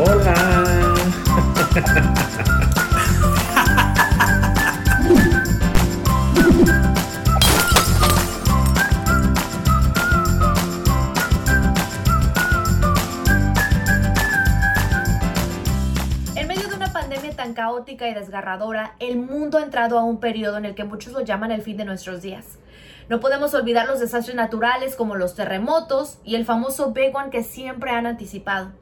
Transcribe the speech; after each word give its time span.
Hola. 0.00 0.34
En 16.36 16.46
medio 16.46 16.68
de 16.68 16.74
una 16.76 16.92
pandemia 16.92 17.34
tan 17.34 17.54
caótica 17.54 18.08
y 18.08 18.14
desgarradora, 18.14 18.94
el 19.00 19.16
mundo 19.16 19.58
ha 19.58 19.62
entrado 19.62 19.98
a 19.98 20.04
un 20.04 20.20
periodo 20.20 20.58
en 20.58 20.64
el 20.64 20.74
que 20.74 20.84
muchos 20.84 21.12
lo 21.12 21.22
llaman 21.22 21.50
el 21.50 21.62
fin 21.62 21.76
de 21.76 21.84
nuestros 21.84 22.22
días. 22.22 22.58
No 23.08 23.20
podemos 23.20 23.54
olvidar 23.54 23.86
los 23.86 24.00
desastres 24.00 24.36
naturales 24.36 24.94
como 24.94 25.16
los 25.16 25.34
terremotos 25.34 26.18
y 26.24 26.34
el 26.34 26.44
famoso 26.44 26.92
Big 26.92 27.14
que 27.30 27.42
siempre 27.42 27.90
han 27.90 28.06
anticipado. 28.06 28.72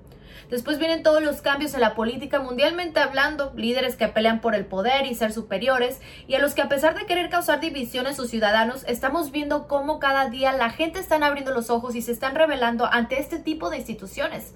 Después 0.50 0.78
vienen 0.78 1.02
todos 1.02 1.22
los 1.22 1.42
cambios 1.42 1.74
en 1.74 1.80
la 1.80 1.94
política 1.94 2.40
mundialmente 2.40 3.00
hablando, 3.00 3.52
líderes 3.56 3.96
que 3.96 4.08
pelean 4.08 4.40
por 4.40 4.54
el 4.54 4.64
poder 4.64 5.06
y 5.06 5.14
ser 5.14 5.32
superiores, 5.32 6.00
y 6.26 6.34
a 6.34 6.40
los 6.40 6.54
que 6.54 6.62
a 6.62 6.68
pesar 6.68 6.96
de 6.96 7.06
querer 7.06 7.30
causar 7.30 7.60
división 7.60 8.06
en 8.06 8.14
sus 8.14 8.30
ciudadanos, 8.30 8.84
estamos 8.86 9.30
viendo 9.30 9.68
cómo 9.68 9.98
cada 10.00 10.28
día 10.28 10.52
la 10.52 10.70
gente 10.70 10.98
están 10.98 11.22
abriendo 11.22 11.52
los 11.52 11.70
ojos 11.70 11.94
y 11.94 12.02
se 12.02 12.12
están 12.12 12.34
rebelando 12.34 12.86
ante 12.86 13.20
este 13.20 13.38
tipo 13.38 13.70
de 13.70 13.78
instituciones. 13.78 14.54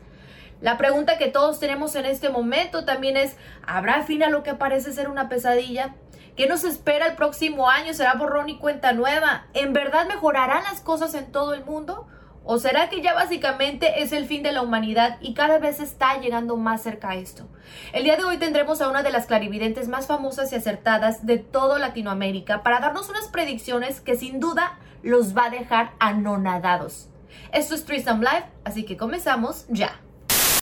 La 0.61 0.79
pregunta 0.79 1.17
que 1.17 1.29
todos 1.29 1.59
tenemos 1.59 1.95
en 1.95 2.05
este 2.05 2.29
momento 2.29 2.85
también 2.85 3.17
es, 3.17 3.37
¿habrá 3.67 4.03
fin 4.03 4.23
a 4.23 4.31
lo 4.31 4.43
que 4.43 4.55
parece 4.55 4.93
ser 4.93 5.09
una 5.09 5.29
pesadilla? 5.29 5.95
¿Qué 6.37 6.47
nos 6.47 6.65
espera 6.65 7.07
el 7.07 7.17
próximo 7.17 7.69
año? 7.69 7.93
¿Será 7.95 8.15
borrón 8.15 8.49
y 8.49 8.59
cuenta 8.59 8.93
nueva? 8.93 9.47
¿En 9.53 9.73
verdad 9.73 10.07
mejorarán 10.07 10.65
las 10.65 10.81
cosas 10.81 11.15
en 11.15 11.33
todo 11.33 11.55
el 11.55 11.65
mundo? 11.65 12.07
¿O 12.45 12.59
será 12.59 12.89
que 12.89 13.03
ya 13.03 13.15
básicamente 13.15 14.03
es 14.03 14.13
el 14.13 14.27
fin 14.27 14.43
de 14.43 14.53
la 14.53 14.63
humanidad 14.63 15.19
y 15.21 15.35
cada 15.35 15.59
vez 15.59 15.79
está 15.79 16.19
llegando 16.19 16.57
más 16.57 16.83
cerca 16.83 17.15
esto? 17.15 17.47
El 17.93 18.05
día 18.05 18.17
de 18.17 18.25
hoy 18.25 18.39
tendremos 18.39 18.81
a 18.81 18.89
una 18.89 19.03
de 19.03 19.13
las 19.13 19.27
clarividentes 19.27 19.89
más 19.89 20.07
famosas 20.07 20.51
y 20.53 20.57
acertadas 20.57 21.27
de 21.27 21.39
toda 21.39 21.79
Latinoamérica 21.79 22.63
para 22.63 22.81
darnos 22.81 23.11
unas 23.11 23.29
predicciones 23.29 24.01
que 24.01 24.17
sin 24.17 24.41
duda 24.41 24.79
los 25.03 25.37
va 25.37 25.47
a 25.47 25.51
dejar 25.51 25.93
anonadados. 25.99 27.09
Esto 27.53 27.75
es 27.75 27.85
Threesome 27.85 28.25
Live, 28.25 28.47
así 28.65 28.85
que 28.85 28.97
comenzamos 28.97 29.67
ya. 29.69 30.01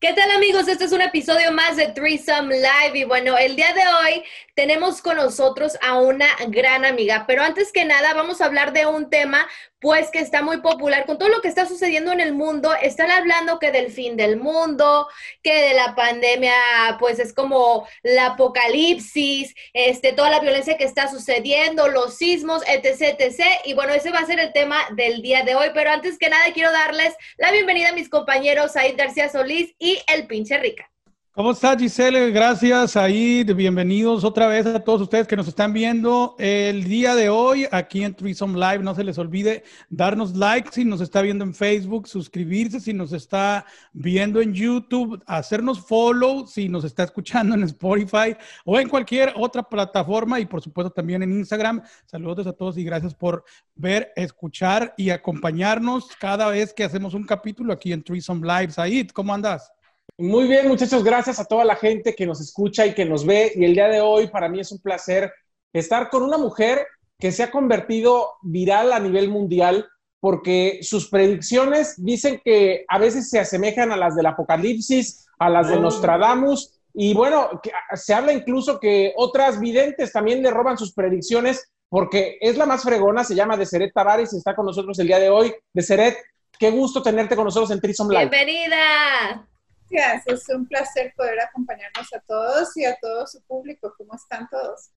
¿Qué 0.00 0.12
tal 0.12 0.30
amigos? 0.30 0.68
Este 0.68 0.84
es 0.84 0.92
un 0.92 1.00
episodio 1.00 1.50
más 1.50 1.74
de 1.74 1.88
Threesome 1.88 2.54
Live 2.54 2.96
y 2.96 3.02
bueno, 3.02 3.36
el 3.36 3.56
día 3.56 3.72
de 3.72 3.80
hoy 3.80 4.22
tenemos 4.54 5.02
con 5.02 5.16
nosotros 5.16 5.76
a 5.82 5.98
una 5.98 6.28
gran 6.48 6.84
amiga, 6.84 7.24
pero 7.26 7.42
antes 7.42 7.72
que 7.72 7.84
nada 7.84 8.14
vamos 8.14 8.40
a 8.40 8.44
hablar 8.44 8.72
de 8.72 8.86
un 8.86 9.10
tema 9.10 9.48
pues 9.80 10.10
que 10.10 10.18
está 10.18 10.42
muy 10.42 10.56
popular 10.60 11.06
con 11.06 11.18
todo 11.18 11.28
lo 11.28 11.40
que 11.40 11.48
está 11.48 11.66
sucediendo 11.66 12.10
en 12.10 12.20
el 12.20 12.34
mundo. 12.34 12.74
Están 12.82 13.10
hablando 13.10 13.58
que 13.58 13.70
del 13.70 13.92
fin 13.92 14.16
del 14.16 14.36
mundo, 14.36 15.06
que 15.42 15.54
de 15.54 15.74
la 15.74 15.94
pandemia 15.94 16.52
pues 16.98 17.18
es 17.20 17.32
como 17.32 17.86
la 18.02 18.26
apocalipsis, 18.26 19.54
este, 19.72 20.12
toda 20.12 20.30
la 20.30 20.40
violencia 20.40 20.76
que 20.76 20.84
está 20.84 21.08
sucediendo, 21.08 21.88
los 21.88 22.16
sismos, 22.16 22.62
etc, 22.66 23.16
etc. 23.18 23.44
Y 23.64 23.74
bueno, 23.74 23.94
ese 23.94 24.10
va 24.10 24.18
a 24.18 24.26
ser 24.26 24.40
el 24.40 24.52
tema 24.52 24.78
del 24.96 25.22
día 25.22 25.44
de 25.44 25.54
hoy, 25.54 25.68
pero 25.74 25.90
antes 25.90 26.18
que 26.18 26.28
nada 26.28 26.52
quiero 26.52 26.72
darles 26.72 27.14
la 27.36 27.52
bienvenida 27.52 27.90
a 27.90 27.94
mis 27.94 28.08
compañeros 28.08 28.72
Said 28.72 28.96
García 28.96 29.28
Solís 29.28 29.74
y 29.78 29.87
el 30.08 30.26
pinche 30.26 30.58
Rica. 30.58 30.90
¿Cómo 31.38 31.52
está 31.52 31.78
Giselle? 31.78 32.32
Gracias 32.32 32.96
ahí, 32.96 33.44
bienvenidos 33.44 34.24
otra 34.24 34.48
vez 34.48 34.66
a 34.66 34.82
todos 34.82 35.02
ustedes 35.02 35.28
que 35.28 35.36
nos 35.36 35.46
están 35.46 35.72
viendo 35.72 36.34
el 36.40 36.82
día 36.82 37.14
de 37.14 37.28
hoy 37.28 37.64
aquí 37.70 38.02
en 38.02 38.12
Threesome 38.12 38.58
Live. 38.58 38.80
No 38.80 38.92
se 38.92 39.04
les 39.04 39.18
olvide 39.18 39.62
darnos 39.88 40.34
like 40.34 40.68
si 40.72 40.84
nos 40.84 41.00
está 41.00 41.22
viendo 41.22 41.44
en 41.44 41.54
Facebook, 41.54 42.08
suscribirse 42.08 42.80
si 42.80 42.92
nos 42.92 43.12
está 43.12 43.64
viendo 43.92 44.40
en 44.40 44.52
YouTube, 44.52 45.22
hacernos 45.28 45.86
follow 45.86 46.44
si 46.44 46.68
nos 46.68 46.82
está 46.82 47.04
escuchando 47.04 47.54
en 47.54 47.62
Spotify 47.62 48.34
o 48.64 48.80
en 48.80 48.88
cualquier 48.88 49.32
otra 49.36 49.62
plataforma 49.62 50.40
y 50.40 50.46
por 50.46 50.60
supuesto 50.60 50.90
también 50.90 51.22
en 51.22 51.30
Instagram. 51.30 51.80
Saludos 52.06 52.48
a 52.48 52.52
todos 52.52 52.76
y 52.78 52.82
gracias 52.82 53.14
por 53.14 53.44
ver, 53.76 54.10
escuchar 54.16 54.92
y 54.96 55.10
acompañarnos 55.10 56.08
cada 56.18 56.48
vez 56.48 56.74
que 56.74 56.82
hacemos 56.82 57.14
un 57.14 57.24
capítulo 57.24 57.72
aquí 57.72 57.92
en 57.92 58.02
Threesome 58.02 58.44
Live. 58.44 58.72
Said, 58.72 59.10
¿cómo 59.10 59.32
andas? 59.32 59.72
Muy 60.20 60.48
bien, 60.48 60.66
muchachos, 60.66 61.04
gracias 61.04 61.38
a 61.38 61.44
toda 61.44 61.64
la 61.64 61.76
gente 61.76 62.16
que 62.16 62.26
nos 62.26 62.40
escucha 62.40 62.84
y 62.84 62.92
que 62.92 63.04
nos 63.04 63.24
ve. 63.24 63.52
Y 63.54 63.64
el 63.64 63.74
día 63.74 63.86
de 63.86 64.00
hoy 64.00 64.26
para 64.26 64.48
mí 64.48 64.58
es 64.58 64.72
un 64.72 64.80
placer 64.80 65.32
estar 65.72 66.10
con 66.10 66.24
una 66.24 66.36
mujer 66.36 66.88
que 67.20 67.30
se 67.30 67.44
ha 67.44 67.52
convertido 67.52 68.32
viral 68.42 68.92
a 68.92 68.98
nivel 68.98 69.28
mundial 69.28 69.86
porque 70.18 70.80
sus 70.82 71.08
predicciones 71.08 71.94
dicen 72.04 72.40
que 72.44 72.84
a 72.88 72.98
veces 72.98 73.30
se 73.30 73.38
asemejan 73.38 73.92
a 73.92 73.96
las 73.96 74.16
del 74.16 74.26
Apocalipsis, 74.26 75.24
a 75.38 75.48
las 75.48 75.68
de 75.68 75.78
Nostradamus. 75.78 76.80
Y 76.94 77.14
bueno, 77.14 77.60
que 77.62 77.70
se 77.94 78.12
habla 78.12 78.32
incluso 78.32 78.80
que 78.80 79.12
otras 79.16 79.60
videntes 79.60 80.10
también 80.10 80.42
le 80.42 80.50
roban 80.50 80.76
sus 80.76 80.92
predicciones 80.94 81.70
porque 81.88 82.38
es 82.40 82.56
la 82.56 82.66
más 82.66 82.82
fregona, 82.82 83.22
se 83.22 83.36
llama 83.36 83.56
Deseret 83.56 83.92
Tavares 83.94 84.32
y 84.32 84.38
está 84.38 84.56
con 84.56 84.66
nosotros 84.66 84.98
el 84.98 85.06
día 85.06 85.20
de 85.20 85.30
hoy. 85.30 85.54
Deseret, 85.72 86.16
qué 86.58 86.72
gusto 86.72 87.02
tenerte 87.02 87.36
con 87.36 87.44
nosotros 87.44 87.70
en 87.70 87.80
Trisom 87.80 88.08
Live. 88.08 88.30
Bienvenida. 88.30 89.46
Gracias, 89.90 90.26
es 90.26 90.54
un 90.54 90.66
placer 90.66 91.12
poder 91.16 91.40
acompañarnos 91.40 92.12
a 92.12 92.20
todos 92.20 92.76
y 92.76 92.84
a 92.84 92.96
todo 93.00 93.26
su 93.26 93.42
público. 93.44 93.94
¿Cómo 93.96 94.14
están 94.14 94.48
todos? 94.48 94.90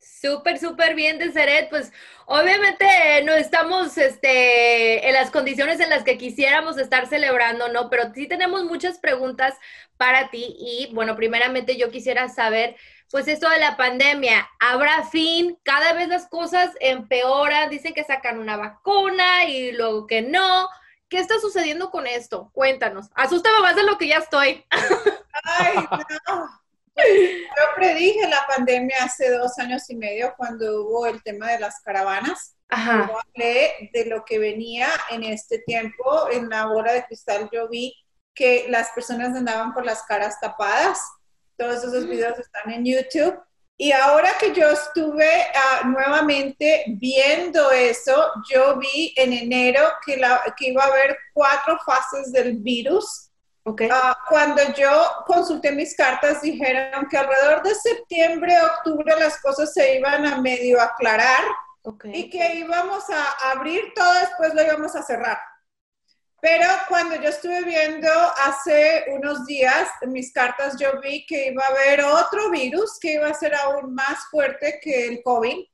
Súper, 0.00 0.58
súper 0.58 0.94
bien, 0.94 1.18
Deseret. 1.18 1.68
Pues 1.70 1.92
obviamente 2.26 2.86
no 3.24 3.32
estamos 3.32 3.96
este, 3.98 5.08
en 5.08 5.14
las 5.14 5.30
condiciones 5.30 5.80
en 5.80 5.90
las 5.90 6.04
que 6.04 6.18
quisiéramos 6.18 6.78
estar 6.78 7.06
celebrando, 7.08 7.68
¿no? 7.68 7.90
Pero 7.90 8.12
sí 8.14 8.28
tenemos 8.28 8.64
muchas 8.64 8.98
preguntas 8.98 9.54
para 9.96 10.30
ti 10.30 10.56
y 10.58 10.90
bueno, 10.94 11.16
primeramente 11.16 11.76
yo 11.76 11.90
quisiera 11.90 12.28
saber, 12.28 12.76
pues 13.10 13.26
esto 13.28 13.48
de 13.50 13.58
la 13.58 13.76
pandemia, 13.76 14.48
¿habrá 14.60 15.04
fin? 15.04 15.58
Cada 15.64 15.92
vez 15.94 16.08
las 16.08 16.28
cosas 16.28 16.70
empeoran, 16.80 17.70
dicen 17.70 17.94
que 17.94 18.04
sacan 18.04 18.38
una 18.38 18.56
vacuna 18.56 19.44
y 19.46 19.72
luego 19.72 20.06
que 20.06 20.22
no. 20.22 20.68
¿Qué 21.08 21.18
está 21.18 21.38
sucediendo 21.38 21.90
con 21.90 22.06
esto? 22.06 22.50
Cuéntanos. 22.52 23.08
Asústame 23.14 23.60
más 23.60 23.76
de 23.76 23.84
lo 23.84 23.96
que 23.96 24.08
ya 24.08 24.18
estoy. 24.18 24.64
Ay, 24.70 25.74
no. 26.28 26.48
Yo 26.96 27.62
predije 27.76 28.28
la 28.28 28.44
pandemia 28.46 29.04
hace 29.04 29.30
dos 29.30 29.58
años 29.58 29.88
y 29.88 29.96
medio 29.96 30.34
cuando 30.36 30.82
hubo 30.82 31.06
el 31.06 31.22
tema 31.22 31.52
de 31.52 31.60
las 31.60 31.80
caravanas. 31.80 32.56
Ajá. 32.68 33.08
Yo 33.08 33.18
hablé 33.18 33.90
de 33.92 34.06
lo 34.06 34.24
que 34.24 34.38
venía 34.38 34.88
en 35.10 35.22
este 35.22 35.60
tiempo. 35.60 36.28
En 36.30 36.48
la 36.48 36.66
bola 36.66 36.92
de 36.92 37.04
cristal 37.04 37.48
yo 37.52 37.68
vi 37.68 37.94
que 38.34 38.66
las 38.68 38.90
personas 38.90 39.34
andaban 39.34 39.72
con 39.72 39.86
las 39.86 40.02
caras 40.02 40.38
tapadas. 40.40 41.00
Todos 41.56 41.84
esos 41.84 42.06
videos 42.06 42.38
están 42.38 42.70
en 42.72 42.84
YouTube. 42.84 43.40
Y 43.80 43.92
ahora 43.92 44.32
que 44.40 44.52
yo 44.52 44.70
estuve 44.70 45.46
uh, 45.54 45.86
nuevamente 45.86 46.84
viendo 46.98 47.70
eso, 47.70 48.32
yo 48.50 48.76
vi 48.76 49.14
en 49.16 49.32
enero 49.32 49.88
que, 50.04 50.16
la, 50.16 50.42
que 50.56 50.70
iba 50.70 50.82
a 50.82 50.88
haber 50.88 51.16
cuatro 51.32 51.78
fases 51.86 52.32
del 52.32 52.58
virus. 52.58 53.30
Okay. 53.62 53.88
Uh, 53.88 54.14
cuando 54.28 54.62
yo 54.76 54.90
consulté 55.28 55.70
mis 55.70 55.94
cartas, 55.94 56.42
dijeron 56.42 57.06
que 57.08 57.18
alrededor 57.18 57.62
de 57.62 57.74
septiembre, 57.76 58.60
octubre 58.62 59.14
las 59.16 59.40
cosas 59.40 59.72
se 59.72 59.98
iban 59.98 60.26
a 60.26 60.40
medio 60.40 60.80
aclarar 60.80 61.44
okay. 61.82 62.10
y 62.12 62.30
que 62.30 62.56
íbamos 62.56 63.04
a 63.10 63.52
abrir 63.52 63.92
todo, 63.94 64.12
después 64.14 64.54
lo 64.54 64.62
íbamos 64.64 64.96
a 64.96 65.02
cerrar. 65.04 65.38
Pero 66.40 66.66
cuando 66.88 67.16
yo 67.16 67.30
estuve 67.30 67.64
viendo 67.64 68.08
hace 68.10 69.06
unos 69.08 69.44
días 69.44 69.88
mis 70.06 70.32
cartas, 70.32 70.76
yo 70.78 71.00
vi 71.00 71.26
que 71.26 71.48
iba 71.48 71.64
a 71.64 71.68
haber 71.68 72.04
otro 72.04 72.50
virus 72.50 72.98
que 73.00 73.14
iba 73.14 73.28
a 73.28 73.34
ser 73.34 73.54
aún 73.56 73.92
más 73.94 74.26
fuerte 74.30 74.78
que 74.80 75.08
el 75.08 75.22
COVID. 75.22 75.64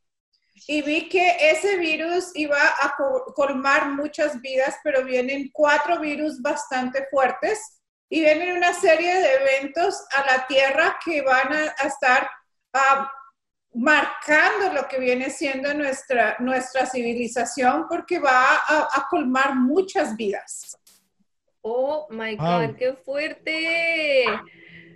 Y 0.67 0.81
vi 0.83 1.09
que 1.11 1.51
ese 1.51 1.77
virus 1.77 2.31
iba 2.35 2.57
a 2.59 2.97
colmar 3.35 3.91
muchas 3.91 4.41
vidas, 4.41 4.77
pero 4.83 5.05
vienen 5.05 5.51
cuatro 5.53 6.01
virus 6.01 6.41
bastante 6.41 7.07
fuertes 7.11 7.81
y 8.09 8.21
vienen 8.21 8.57
una 8.57 8.73
serie 8.73 9.15
de 9.15 9.33
eventos 9.35 10.03
a 10.13 10.25
la 10.25 10.47
Tierra 10.47 10.99
que 11.05 11.21
van 11.21 11.53
a, 11.53 11.75
a 11.77 11.87
estar 11.87 12.31
uh, 12.73 13.05
marcando 13.75 14.73
lo 14.73 14.87
que 14.87 14.99
viene 15.01 15.31
siendo 15.31 15.75
nuestra, 15.75 16.37
nuestra 16.39 16.87
civilización 16.87 17.87
porque 17.89 18.21
va 18.21 18.57
a, 18.57 18.89
a 18.93 19.07
colmar 19.11 19.57
muchas 19.57 20.17
vidas. 20.17 20.79
Oh 21.61 22.07
my 22.11 22.37
God, 22.37 22.67
wow. 22.67 22.77
qué 22.77 22.93
fuerte. 22.95 24.25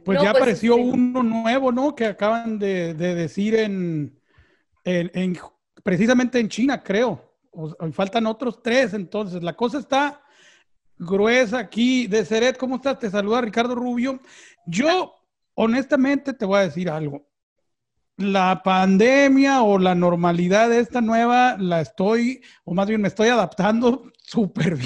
Pues 0.04 0.18
no, 0.18 0.24
ya 0.24 0.30
pues, 0.30 0.42
apareció 0.42 0.74
sí. 0.76 0.80
uno 0.80 1.22
nuevo, 1.22 1.72
¿no? 1.72 1.94
Que 1.94 2.06
acaban 2.06 2.58
de, 2.58 2.94
de 2.94 3.14
decir 3.14 3.56
en, 3.56 4.18
en, 4.84 5.10
en, 5.14 5.38
precisamente 5.82 6.38
en 6.38 6.48
China, 6.48 6.82
creo. 6.82 7.36
O, 7.50 7.74
faltan 7.90 8.26
otros 8.26 8.62
tres, 8.62 8.94
entonces 8.94 9.42
la 9.42 9.54
cosa 9.54 9.78
está 9.78 10.22
gruesa 10.96 11.58
aquí. 11.58 12.06
De 12.06 12.24
Seret, 12.24 12.56
¿cómo 12.56 12.76
estás? 12.76 12.98
Te 12.98 13.10
saluda 13.10 13.40
Ricardo 13.40 13.74
Rubio. 13.74 14.20
Yo, 14.66 15.14
honestamente, 15.54 16.32
te 16.32 16.44
voy 16.44 16.58
a 16.58 16.62
decir 16.64 16.88
algo 16.88 17.28
la 18.18 18.62
pandemia 18.64 19.62
o 19.62 19.78
la 19.78 19.94
normalidad 19.94 20.68
de 20.68 20.80
esta 20.80 21.00
nueva 21.00 21.56
la 21.56 21.80
estoy, 21.80 22.42
o 22.64 22.74
más 22.74 22.88
bien 22.88 23.00
me 23.00 23.08
estoy 23.08 23.28
adaptando 23.28 24.10
súper 24.18 24.76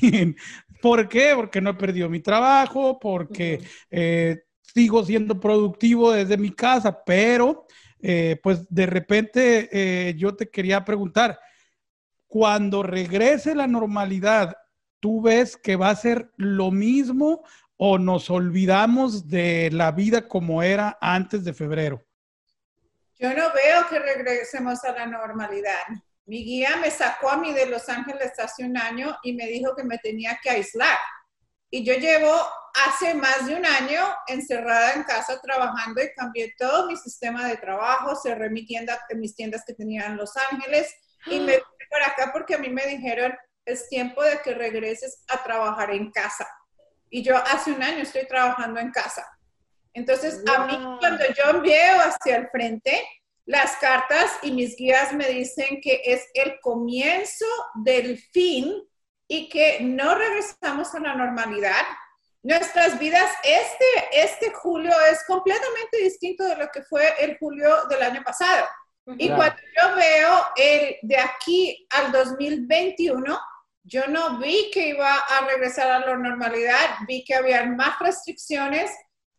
bien. 0.00 0.36
¿Por 0.80 1.08
qué? 1.08 1.32
Porque 1.34 1.60
no 1.60 1.70
he 1.70 1.74
perdido 1.74 2.08
mi 2.10 2.20
trabajo, 2.20 2.98
porque 3.00 3.62
eh, 3.90 4.42
sigo 4.60 5.04
siendo 5.04 5.40
productivo 5.40 6.12
desde 6.12 6.36
mi 6.36 6.50
casa, 6.50 7.02
pero 7.04 7.66
eh, 8.00 8.38
pues 8.42 8.66
de 8.68 8.86
repente 8.86 9.68
eh, 9.72 10.14
yo 10.14 10.34
te 10.34 10.50
quería 10.50 10.84
preguntar, 10.84 11.38
cuando 12.26 12.82
regrese 12.82 13.54
la 13.54 13.66
normalidad, 13.66 14.56
¿tú 15.00 15.22
ves 15.22 15.56
que 15.56 15.76
va 15.76 15.90
a 15.90 15.96
ser 15.96 16.30
lo 16.36 16.70
mismo 16.70 17.42
o 17.76 17.98
nos 17.98 18.28
olvidamos 18.28 19.28
de 19.28 19.70
la 19.72 19.92
vida 19.92 20.28
como 20.28 20.62
era 20.62 20.98
antes 21.00 21.44
de 21.44 21.54
febrero? 21.54 22.04
Yo 23.22 23.32
no 23.34 23.52
veo 23.52 23.86
que 23.88 24.00
regresemos 24.00 24.82
a 24.82 24.90
la 24.90 25.06
normalidad. 25.06 25.86
Mi 26.26 26.42
guía 26.42 26.76
me 26.78 26.90
sacó 26.90 27.30
a 27.30 27.36
mí 27.36 27.52
de 27.52 27.66
Los 27.66 27.88
Ángeles 27.88 28.32
hace 28.36 28.64
un 28.64 28.76
año 28.76 29.16
y 29.22 29.32
me 29.34 29.46
dijo 29.46 29.76
que 29.76 29.84
me 29.84 29.96
tenía 29.98 30.40
que 30.42 30.50
aislar. 30.50 30.98
Y 31.70 31.84
yo 31.84 31.94
llevo 31.94 32.34
hace 32.84 33.14
más 33.14 33.46
de 33.46 33.54
un 33.54 33.64
año 33.64 34.02
encerrada 34.26 34.94
en 34.94 35.04
casa 35.04 35.40
trabajando 35.40 36.02
y 36.02 36.12
cambié 36.14 36.52
todo 36.58 36.88
mi 36.88 36.96
sistema 36.96 37.46
de 37.46 37.58
trabajo, 37.58 38.16
cerré 38.16 38.50
mi 38.50 38.66
tienda, 38.66 39.00
mis 39.14 39.36
tiendas 39.36 39.62
que 39.64 39.74
tenía 39.74 40.06
en 40.06 40.16
Los 40.16 40.36
Ángeles 40.50 40.92
y 41.26 41.38
me 41.38 41.52
vine 41.52 41.62
para 41.92 42.08
acá 42.08 42.30
porque 42.32 42.56
a 42.56 42.58
mí 42.58 42.70
me 42.70 42.84
dijeron, 42.88 43.32
es 43.64 43.88
tiempo 43.88 44.20
de 44.24 44.40
que 44.40 44.52
regreses 44.52 45.22
a 45.28 45.44
trabajar 45.44 45.92
en 45.92 46.10
casa. 46.10 46.48
Y 47.08 47.22
yo 47.22 47.36
hace 47.36 47.70
un 47.70 47.84
año 47.84 48.02
estoy 48.02 48.26
trabajando 48.26 48.80
en 48.80 48.90
casa. 48.90 49.24
Entonces, 49.94 50.42
a 50.54 50.66
mí 50.66 50.78
cuando 50.98 51.24
yo 51.36 51.60
veo 51.60 52.00
hacia 52.00 52.36
el 52.36 52.48
frente, 52.48 53.02
las 53.44 53.76
cartas 53.76 54.30
y 54.42 54.52
mis 54.52 54.76
guías 54.76 55.12
me 55.12 55.28
dicen 55.28 55.80
que 55.82 56.00
es 56.04 56.28
el 56.34 56.60
comienzo 56.60 57.46
del 57.74 58.18
fin 58.18 58.82
y 59.28 59.48
que 59.48 59.80
no 59.80 60.14
regresamos 60.14 60.94
a 60.94 61.00
la 61.00 61.14
normalidad. 61.14 61.84
Nuestras 62.42 62.98
vidas, 62.98 63.30
este, 63.44 63.84
este 64.12 64.52
julio 64.52 64.92
es 65.10 65.24
completamente 65.26 65.98
distinto 65.98 66.44
de 66.44 66.56
lo 66.56 66.68
que 66.68 66.82
fue 66.82 67.14
el 67.20 67.38
julio 67.38 67.86
del 67.86 68.02
año 68.02 68.22
pasado. 68.22 68.66
Y 69.18 69.28
cuando 69.28 69.60
yo 69.76 69.96
veo 69.96 70.44
el 70.56 70.96
de 71.02 71.18
aquí 71.18 71.86
al 71.90 72.12
2021, 72.12 73.40
yo 73.84 74.06
no 74.06 74.38
vi 74.38 74.70
que 74.70 74.88
iba 74.88 75.16
a 75.16 75.46
regresar 75.46 75.90
a 75.90 75.98
la 76.00 76.16
normalidad, 76.16 76.98
vi 77.08 77.24
que 77.24 77.34
había 77.34 77.64
más 77.64 77.98
restricciones, 77.98 78.90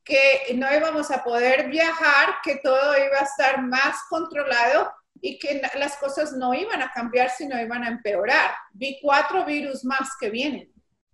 que 0.03 0.53
no 0.55 0.67
íbamos 0.73 1.11
a 1.11 1.23
poder 1.23 1.69
viajar, 1.69 2.35
que 2.43 2.57
todo 2.57 2.97
iba 2.97 3.19
a 3.19 3.23
estar 3.23 3.61
más 3.63 3.97
controlado 4.09 4.91
y 5.21 5.39
que 5.39 5.61
las 5.79 5.97
cosas 5.97 6.33
no 6.33 6.53
iban 6.53 6.81
a 6.81 6.91
cambiar, 6.91 7.29
sino 7.29 7.59
iban 7.59 7.83
a 7.83 7.87
empeorar. 7.87 8.51
Vi 8.73 8.99
cuatro 9.01 9.45
virus 9.45 9.85
más 9.85 10.09
que 10.19 10.29
vienen. 10.29 10.69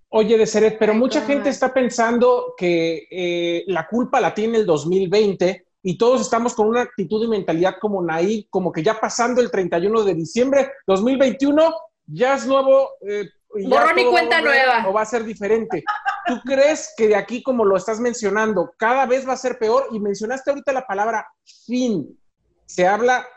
Oye, 0.09 0.37
Deseret, 0.37 0.79
pero 0.79 0.95
mucha 0.95 1.21
gente 1.21 1.49
está 1.49 1.71
pensando 1.71 2.55
que 2.57 3.07
eh, 3.11 3.63
la 3.67 3.87
culpa 3.87 4.19
la 4.19 4.33
tiene 4.33 4.57
el 4.57 4.65
2020 4.65 5.67
y 5.83 5.97
todos 5.97 6.21
estamos 6.21 6.55
con 6.55 6.67
una 6.67 6.81
actitud 6.81 7.23
y 7.23 7.27
mentalidad 7.27 7.75
como 7.79 8.01
naí, 8.01 8.47
como 8.49 8.71
que 8.71 8.81
ya 8.81 8.99
pasando 8.99 9.39
el 9.39 9.51
31 9.51 10.03
de 10.03 10.15
diciembre 10.15 10.71
2021, 10.87 11.75
ya 12.07 12.33
es 12.33 12.47
nuevo. 12.47 12.89
Eh, 13.07 13.29
Borrón 13.49 13.99
y 13.99 14.05
cuenta 14.05 14.41
nueva. 14.41 14.87
O 14.87 14.93
va 14.93 15.01
a 15.01 15.05
ser 15.05 15.23
diferente. 15.23 15.83
¿Tú 16.27 16.39
crees 16.45 16.93
que 16.95 17.07
de 17.07 17.15
aquí, 17.15 17.41
como 17.41 17.65
lo 17.65 17.75
estás 17.75 17.99
mencionando, 17.99 18.73
cada 18.77 19.05
vez 19.05 19.27
va 19.27 19.33
a 19.33 19.37
ser 19.37 19.57
peor? 19.57 19.87
Y 19.91 19.99
mencionaste 19.99 20.51
ahorita 20.51 20.71
la 20.71 20.85
palabra 20.85 21.27
fin. 21.65 22.19
Se 22.65 22.87
habla 22.87 23.27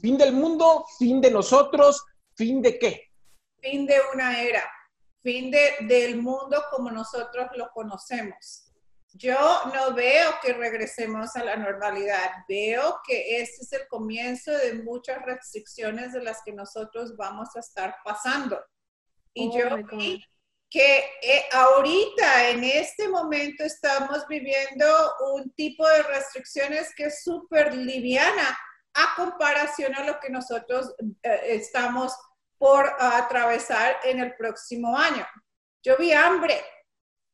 fin 0.00 0.18
del 0.18 0.32
mundo, 0.32 0.84
fin 0.98 1.20
de 1.20 1.30
nosotros, 1.30 2.04
fin 2.36 2.60
de 2.60 2.78
qué? 2.78 3.10
Fin 3.60 3.86
de 3.86 3.96
una 4.12 4.42
era, 4.42 4.64
fin 5.22 5.50
de, 5.50 5.76
del 5.82 6.20
mundo 6.20 6.62
como 6.70 6.90
nosotros 6.90 7.48
lo 7.54 7.70
conocemos. 7.72 8.72
Yo 9.14 9.36
no 9.74 9.94
veo 9.94 10.30
que 10.42 10.54
regresemos 10.54 11.36
a 11.36 11.44
la 11.44 11.56
normalidad, 11.56 12.30
veo 12.48 12.98
que 13.06 13.42
este 13.42 13.62
es 13.62 13.72
el 13.74 13.86
comienzo 13.88 14.50
de 14.52 14.74
muchas 14.82 15.22
restricciones 15.22 16.12
de 16.12 16.22
las 16.22 16.40
que 16.44 16.52
nosotros 16.52 17.14
vamos 17.16 17.54
a 17.54 17.60
estar 17.60 17.94
pasando. 18.04 18.58
Y 19.34 19.48
oh 19.48 19.58
yo 19.58 19.76
vi 19.90 20.24
que 20.70 21.10
eh, 21.20 21.44
ahorita, 21.52 22.48
en 22.48 22.64
este 22.64 23.08
momento, 23.08 23.62
estamos 23.62 24.26
viviendo 24.26 24.86
un 25.34 25.50
tipo 25.52 25.86
de 25.86 26.02
restricciones 26.04 26.94
que 26.96 27.04
es 27.04 27.22
súper 27.22 27.74
liviana 27.74 28.58
a 28.94 29.14
comparación 29.14 29.94
a 29.94 30.04
lo 30.04 30.18
que 30.18 30.30
nosotros 30.30 30.94
eh, 31.22 31.40
estamos 31.44 32.16
por 32.56 32.90
atravesar 32.98 33.96
en 34.04 34.20
el 34.20 34.34
próximo 34.36 34.96
año. 34.96 35.26
Yo 35.82 35.96
vi 35.96 36.12
hambre 36.12 36.64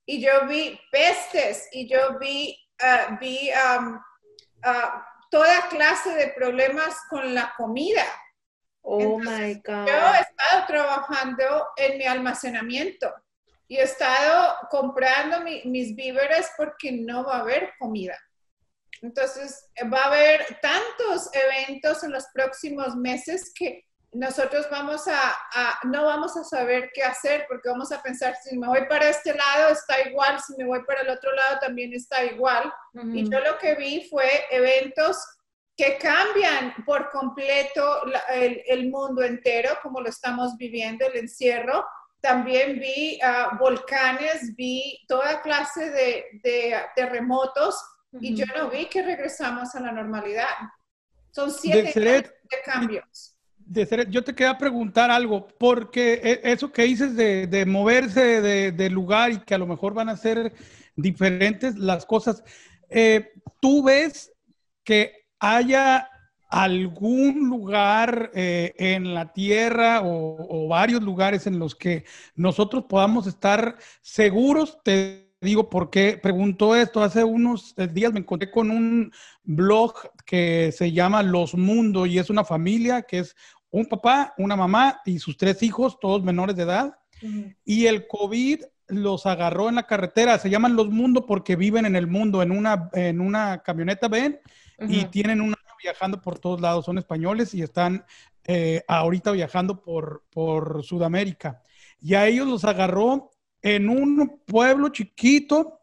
y 0.06 0.20
yo 0.20 0.46
vi 0.48 0.80
pestes 0.90 1.68
y 1.70 1.86
yo 1.88 2.18
vi, 2.18 2.56
uh, 2.82 3.16
vi 3.20 3.50
um, 3.52 3.96
uh, 4.64 5.00
toda 5.30 5.68
clase 5.68 6.14
de 6.14 6.28
problemas 6.28 6.96
con 7.10 7.34
la 7.34 7.52
comida. 7.56 8.04
Oh 8.82 9.18
my 9.18 9.54
God. 9.64 9.86
Yo 9.86 9.92
he 9.92 10.20
estado 10.20 10.66
trabajando 10.66 11.68
en 11.76 11.98
mi 11.98 12.04
almacenamiento 12.06 13.12
y 13.66 13.76
he 13.76 13.82
estado 13.82 14.56
comprando 14.70 15.40
mis 15.42 15.94
víveres 15.94 16.50
porque 16.56 16.92
no 16.92 17.24
va 17.24 17.36
a 17.36 17.40
haber 17.40 17.72
comida. 17.78 18.18
Entonces, 19.02 19.70
va 19.92 20.02
a 20.02 20.06
haber 20.06 20.58
tantos 20.60 21.30
eventos 21.32 22.02
en 22.02 22.12
los 22.12 22.26
próximos 22.32 22.96
meses 22.96 23.52
que 23.54 23.84
nosotros 24.12 24.66
vamos 24.70 25.06
a, 25.06 25.78
no 25.84 26.06
vamos 26.06 26.36
a 26.36 26.44
saber 26.44 26.90
qué 26.94 27.02
hacer 27.02 27.44
porque 27.48 27.68
vamos 27.68 27.92
a 27.92 28.02
pensar, 28.02 28.34
si 28.42 28.56
me 28.56 28.66
voy 28.66 28.86
para 28.88 29.08
este 29.08 29.34
lado 29.34 29.70
está 29.70 30.00
igual, 30.08 30.40
si 30.40 30.56
me 30.56 30.64
voy 30.64 30.82
para 30.84 31.02
el 31.02 31.10
otro 31.10 31.30
lado 31.32 31.58
también 31.60 31.92
está 31.92 32.24
igual. 32.24 32.72
Y 33.12 33.30
yo 33.30 33.40
lo 33.40 33.58
que 33.58 33.74
vi 33.74 34.08
fue 34.08 34.26
eventos 34.50 35.22
que 35.78 35.96
cambian 35.96 36.74
por 36.84 37.08
completo 37.08 38.02
el, 38.34 38.90
mundo 38.90 39.22
entero, 39.22 39.70
como 39.80 40.00
lo 40.00 40.08
estamos 40.08 40.56
viviendo, 40.56 41.06
el 41.06 41.18
encierro. 41.18 41.86
También 42.20 42.80
vi 42.80 43.16
ah, 43.22 43.56
volcanes, 43.60 44.56
vi 44.56 44.98
toda 45.06 45.40
clase 45.40 45.90
de, 45.90 46.24
de 46.42 46.74
terremotos 46.96 47.80
y 48.20 48.34
yo 48.34 48.44
no 48.56 48.68
vi 48.68 48.86
que 48.86 49.02
regresamos 49.02 49.72
a 49.76 49.80
la 49.80 49.92
normalidad. 49.92 50.48
Son 51.30 51.52
siete 51.52 51.92
años 51.96 52.24
de 52.24 52.62
cambios. 52.64 53.36
De 53.58 54.06
yo 54.10 54.24
te 54.24 54.34
quería 54.34 54.58
preguntar 54.58 55.12
algo, 55.12 55.46
porque 55.46 56.14
e, 56.24 56.40
eso 56.42 56.72
que 56.72 56.82
dices 56.82 57.14
de, 57.14 57.64
moverse 57.66 58.40
de, 58.72 58.90
lugar 58.90 59.30
y 59.30 59.38
que 59.38 59.54
a 59.54 59.58
lo 59.58 59.66
mejor 59.68 59.94
van 59.94 60.08
a 60.08 60.16
ser 60.16 60.54
diferentes 60.96 61.76
las 61.76 62.04
cosas, 62.04 62.42
eh, 62.88 63.30
¿tú 63.60 63.84
ves 63.84 64.32
que 64.82 65.27
haya 65.40 66.08
algún 66.48 67.48
lugar 67.48 68.30
eh, 68.34 68.74
en 68.78 69.14
la 69.14 69.32
tierra 69.32 70.00
o, 70.02 70.36
o, 70.48 70.68
varios 70.68 71.02
lugares 71.02 71.46
en 71.46 71.58
los 71.58 71.74
que 71.74 72.04
nosotros 72.34 72.84
podamos 72.88 73.26
estar 73.26 73.76
seguros? 74.00 74.78
Te 74.82 75.28
digo 75.40 75.68
por 75.70 75.90
qué 75.90 76.18
pregunto 76.20 76.74
esto. 76.74 77.02
Hace 77.02 77.24
unos 77.24 77.74
eh, 77.76 77.86
días 77.86 78.12
me 78.12 78.20
encontré 78.20 78.50
con 78.50 78.70
un 78.70 79.12
blog 79.44 79.94
que 80.24 80.72
se 80.72 80.92
llama 80.92 81.22
Los 81.22 81.54
Mundos 81.54 82.08
y 82.08 82.18
es 82.18 82.30
una 82.30 82.44
familia 82.44 83.02
que 83.02 83.20
es 83.20 83.36
un 83.70 83.86
papá, 83.86 84.34
una 84.38 84.56
mamá 84.56 85.00
y 85.04 85.18
sus 85.18 85.36
tres 85.36 85.62
hijos, 85.62 85.98
todos 86.00 86.22
menores 86.22 86.56
de 86.56 86.62
edad. 86.62 86.98
Y 87.64 87.86
el 87.86 88.06
COVID 88.06 88.62
los 88.86 89.26
agarró 89.26 89.68
en 89.68 89.74
la 89.74 89.86
carretera. 89.86 90.38
Se 90.38 90.48
llaman 90.48 90.76
Los 90.76 90.88
Mundos 90.88 91.24
porque 91.26 91.56
viven 91.56 91.84
en 91.84 91.96
el 91.96 92.06
mundo, 92.06 92.42
en 92.42 92.52
una, 92.52 92.88
en 92.92 93.20
una 93.20 93.62
camioneta, 93.62 94.08
ven, 94.08 94.40
y 94.80 95.04
tienen 95.06 95.40
un 95.40 95.48
año 95.48 95.74
viajando 95.82 96.20
por 96.20 96.38
todos 96.38 96.60
lados. 96.60 96.84
Son 96.84 96.98
españoles 96.98 97.54
y 97.54 97.62
están 97.62 98.04
eh, 98.44 98.82
ahorita 98.88 99.32
viajando 99.32 99.82
por, 99.82 100.24
por 100.30 100.82
Sudamérica. 100.84 101.62
Y 102.00 102.14
a 102.14 102.26
ellos 102.26 102.46
los 102.46 102.64
agarró 102.64 103.30
en 103.62 103.88
un 103.88 104.40
pueblo 104.46 104.90
chiquito 104.90 105.80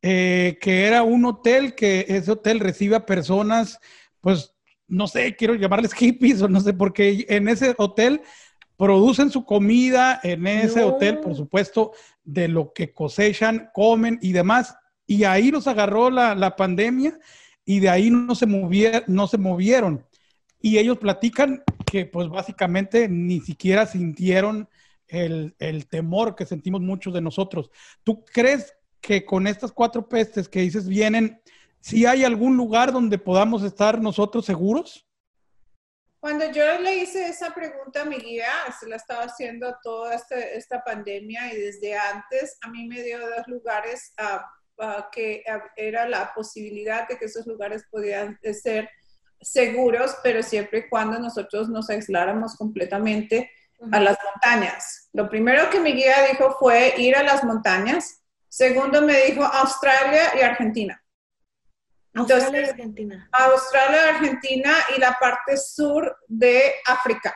eh, 0.00 0.58
que 0.60 0.86
era 0.86 1.02
un 1.02 1.24
hotel, 1.24 1.74
que 1.74 2.06
ese 2.08 2.30
hotel 2.30 2.60
recibe 2.60 2.96
a 2.96 3.06
personas, 3.06 3.80
pues, 4.20 4.54
no 4.86 5.08
sé, 5.08 5.34
quiero 5.34 5.54
llamarles 5.54 5.92
hippies 5.92 6.40
o 6.40 6.48
no 6.48 6.60
sé, 6.60 6.72
porque 6.72 7.26
en 7.28 7.48
ese 7.48 7.74
hotel 7.76 8.22
producen 8.76 9.30
su 9.30 9.44
comida, 9.44 10.20
en 10.22 10.46
ese 10.46 10.82
hotel, 10.82 11.18
por 11.18 11.34
supuesto, 11.34 11.92
de 12.22 12.46
lo 12.46 12.72
que 12.72 12.92
cosechan, 12.92 13.70
comen 13.74 14.18
y 14.22 14.32
demás. 14.32 14.76
Y 15.04 15.24
ahí 15.24 15.50
los 15.50 15.66
agarró 15.66 16.10
la, 16.10 16.34
la 16.36 16.54
pandemia 16.54 17.18
y 17.68 17.80
de 17.80 17.90
ahí 17.90 18.08
no 18.08 18.34
se, 18.34 18.46
movieron, 18.46 19.04
no 19.08 19.28
se 19.28 19.36
movieron. 19.36 20.02
Y 20.58 20.78
ellos 20.78 20.96
platican 20.96 21.62
que 21.84 22.06
pues 22.06 22.30
básicamente 22.30 23.10
ni 23.10 23.40
siquiera 23.40 23.84
sintieron 23.84 24.70
el, 25.06 25.54
temor 25.90 26.34
que 26.34 26.46
sentimos 26.46 26.80
muchos 26.80 27.12
de 27.12 27.20
nosotros. 27.20 27.70
¿Tú 28.04 28.24
crees 28.24 28.74
que 29.02 29.26
con 29.26 29.46
estas 29.46 29.70
cuatro 29.70 30.08
pestes 30.08 30.48
que 30.48 30.60
dices 30.60 30.88
vienen, 30.88 31.42
si 31.78 32.06
hay 32.06 32.24
algún 32.24 32.56
lugar 32.56 32.90
donde 32.90 33.18
podamos 33.18 33.62
estar 33.62 34.00
nosotros 34.00 34.46
seguros? 34.46 35.06
Cuando 36.20 36.50
yo 36.50 36.80
le 36.80 36.96
hice 36.96 37.28
esa 37.28 37.52
pregunta 37.52 38.00
a 38.00 38.06
mi 38.06 38.16
guía, 38.16 38.48
se 38.80 38.88
la 38.88 38.96
estaba 38.96 39.24
haciendo 39.24 39.76
toda 39.82 40.14
este, 40.14 40.56
esta, 40.56 40.82
pandemia 40.82 41.52
y 41.52 41.58
desde 41.58 41.98
antes 41.98 42.56
a 42.62 42.70
mí 42.70 42.88
me 42.88 43.02
dio 43.02 43.18
dos 43.18 43.46
lugares 43.46 44.14
que 45.12 45.42
era 45.76 46.08
la 46.08 46.32
posibilidad 46.34 47.08
de 47.08 47.18
que 47.18 47.26
esos 47.26 47.46
lugares 47.46 47.84
podían 47.90 48.38
ser 48.52 48.88
seguros, 49.40 50.16
pero 50.22 50.42
siempre 50.42 50.80
y 50.80 50.88
cuando 50.88 51.18
nosotros 51.18 51.68
nos 51.68 51.90
aisláramos 51.90 52.56
completamente 52.56 53.50
a 53.92 54.00
las 54.00 54.18
montañas. 54.24 55.08
Lo 55.12 55.28
primero 55.28 55.70
que 55.70 55.80
mi 55.80 55.92
guía 55.92 56.26
dijo 56.30 56.56
fue 56.58 56.94
ir 56.98 57.16
a 57.16 57.22
las 57.22 57.44
montañas. 57.44 58.22
Segundo 58.48 59.02
me 59.02 59.22
dijo 59.24 59.44
Australia 59.44 60.32
y 60.36 60.42
Argentina. 60.42 61.02
Australia 62.14 62.62
y 62.62 62.70
Argentina. 62.70 63.28
Australia, 63.32 64.08
Argentina 64.08 64.72
y 64.96 65.00
la 65.00 65.16
parte 65.20 65.56
sur 65.56 66.16
de 66.26 66.74
África. 66.86 67.34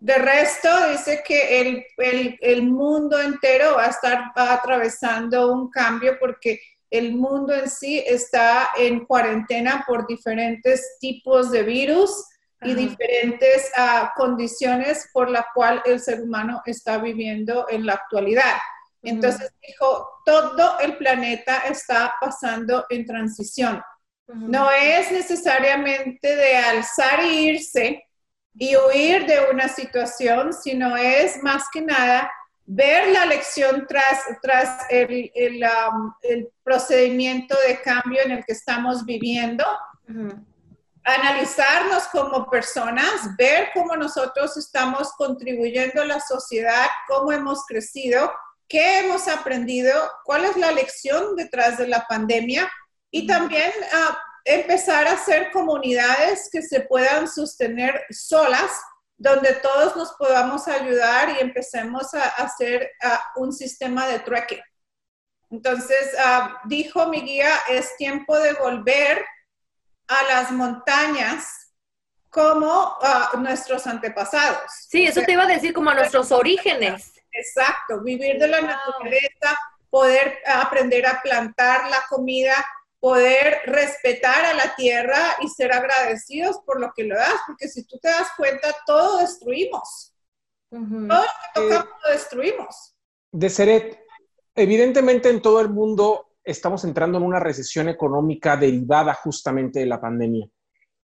De 0.00 0.16
resto, 0.16 0.68
dice 0.90 1.22
que 1.26 1.60
el, 1.60 1.86
el, 1.96 2.38
el, 2.40 2.62
mundo 2.62 3.20
entero 3.20 3.74
va 3.76 3.86
a 3.86 3.90
estar 3.90 4.32
atravesando 4.36 5.52
un 5.52 5.70
cambio 5.70 6.16
porque 6.20 6.60
el 6.90 7.14
mundo 7.14 7.52
en 7.52 7.68
sí 7.68 8.02
está 8.06 8.70
en 8.76 9.04
cuarentena 9.06 9.84
por 9.86 10.06
diferentes 10.06 10.98
tipos 11.00 11.50
de 11.50 11.64
virus 11.64 12.24
y 12.62 12.74
diferentes 12.74 13.70
uh, 13.76 14.08
condiciones 14.16 15.08
por 15.12 15.30
la 15.30 15.46
cual 15.54 15.82
el 15.84 16.00
ser 16.00 16.22
humano 16.22 16.62
está 16.64 16.98
viviendo 16.98 17.66
en 17.68 17.86
la 17.86 17.94
actualidad. 17.94 18.56
Entonces 19.02 19.52
dijo, 19.64 20.08
todo 20.24 20.78
el 20.80 20.96
planeta 20.96 21.58
está 21.68 22.14
pasando 22.20 22.84
en 22.90 23.06
transición. 23.06 23.82
No 24.26 24.70
es 24.70 25.10
necesariamente 25.10 26.36
de 26.36 26.56
alzar 26.56 27.20
e 27.20 27.32
irse 27.32 28.07
y 28.58 28.76
huir 28.76 29.26
de 29.26 29.50
una 29.52 29.68
situación, 29.68 30.52
sino 30.52 30.96
es 30.96 31.42
más 31.42 31.64
que 31.72 31.80
nada 31.80 32.30
ver 32.70 33.08
la 33.08 33.24
lección 33.24 33.86
tras, 33.88 34.24
tras 34.42 34.84
el, 34.90 35.30
el, 35.34 35.62
um, 35.64 36.12
el 36.22 36.48
procedimiento 36.62 37.56
de 37.66 37.80
cambio 37.80 38.20
en 38.22 38.32
el 38.32 38.44
que 38.44 38.52
estamos 38.52 39.06
viviendo. 39.06 39.64
Analizarnos 41.04 42.08
como 42.08 42.50
personas, 42.50 43.34
ver 43.38 43.70
cómo 43.72 43.96
nosotros 43.96 44.54
estamos 44.58 45.12
contribuyendo 45.12 46.02
a 46.02 46.06
la 46.06 46.20
sociedad, 46.20 46.86
cómo 47.06 47.32
hemos 47.32 47.64
crecido, 47.64 48.30
qué 48.68 48.98
hemos 48.98 49.28
aprendido, 49.28 49.94
cuál 50.24 50.44
es 50.44 50.56
la 50.56 50.70
lección 50.70 51.36
detrás 51.36 51.78
de 51.78 51.88
la 51.88 52.04
pandemia. 52.06 52.70
Y 53.10 53.26
también 53.26 53.72
ah, 53.94 54.18
empezar 54.54 55.06
a 55.06 55.12
hacer 55.12 55.50
comunidades 55.50 56.48
que 56.50 56.62
se 56.62 56.80
puedan 56.80 57.28
sostener 57.28 58.04
solas, 58.10 58.70
donde 59.16 59.52
todos 59.54 59.96
nos 59.96 60.12
podamos 60.12 60.68
ayudar 60.68 61.30
y 61.30 61.40
empecemos 61.40 62.14
a, 62.14 62.28
hacer 62.28 62.90
un 63.36 63.52
sistema 63.52 64.06
de 64.06 64.20
trueque. 64.20 64.62
Entonces, 65.50 66.14
ah, 66.18 66.60
dijo 66.64 67.08
mi 67.08 67.22
guía, 67.22 67.50
es 67.68 67.96
tiempo 67.96 68.38
de 68.38 68.54
volver 68.54 69.24
a 70.06 70.22
las 70.24 70.50
montañas 70.50 71.74
como 72.30 72.96
a 73.02 73.32
nuestros 73.38 73.86
antepasados. 73.86 74.70
Sí, 74.88 75.06
eso 75.06 75.22
te 75.22 75.32
iba 75.32 75.44
a 75.44 75.46
decir 75.46 75.72
como 75.72 75.90
a 75.90 75.94
nuestros 75.94 76.30
orígenes. 76.32 77.12
Exacto, 77.32 78.00
vivir 78.02 78.38
de 78.38 78.48
la 78.48 78.60
naturaleza, 78.60 79.58
poder 79.90 80.38
aprender 80.46 81.06
a 81.06 81.20
plantar 81.22 81.88
la 81.88 82.04
comida, 82.08 82.54
poder 83.00 83.60
respetar 83.66 84.44
a 84.44 84.54
la 84.54 84.74
tierra 84.74 85.36
y 85.42 85.48
ser 85.48 85.72
agradecidos 85.72 86.58
por 86.66 86.80
lo 86.80 86.92
que 86.94 87.04
lo 87.04 87.16
das, 87.16 87.40
porque 87.46 87.68
si 87.68 87.84
tú 87.84 87.98
te 87.98 88.08
das 88.08 88.28
cuenta, 88.36 88.74
todo 88.86 89.18
destruimos. 89.18 90.14
Todo 90.70 90.80
lo 90.80 91.06
que 91.06 91.50
tocamos 91.54 91.94
lo 92.04 92.12
destruimos. 92.12 92.96
De 93.32 93.48
Seret, 93.48 94.04
evidentemente 94.54 95.30
en 95.30 95.40
todo 95.40 95.60
el 95.60 95.68
mundo 95.68 96.28
estamos 96.44 96.84
entrando 96.84 97.18
en 97.18 97.24
una 97.24 97.40
recesión 97.40 97.88
económica 97.88 98.56
derivada 98.56 99.14
justamente 99.14 99.80
de 99.80 99.86
la 99.86 100.00
pandemia. 100.00 100.48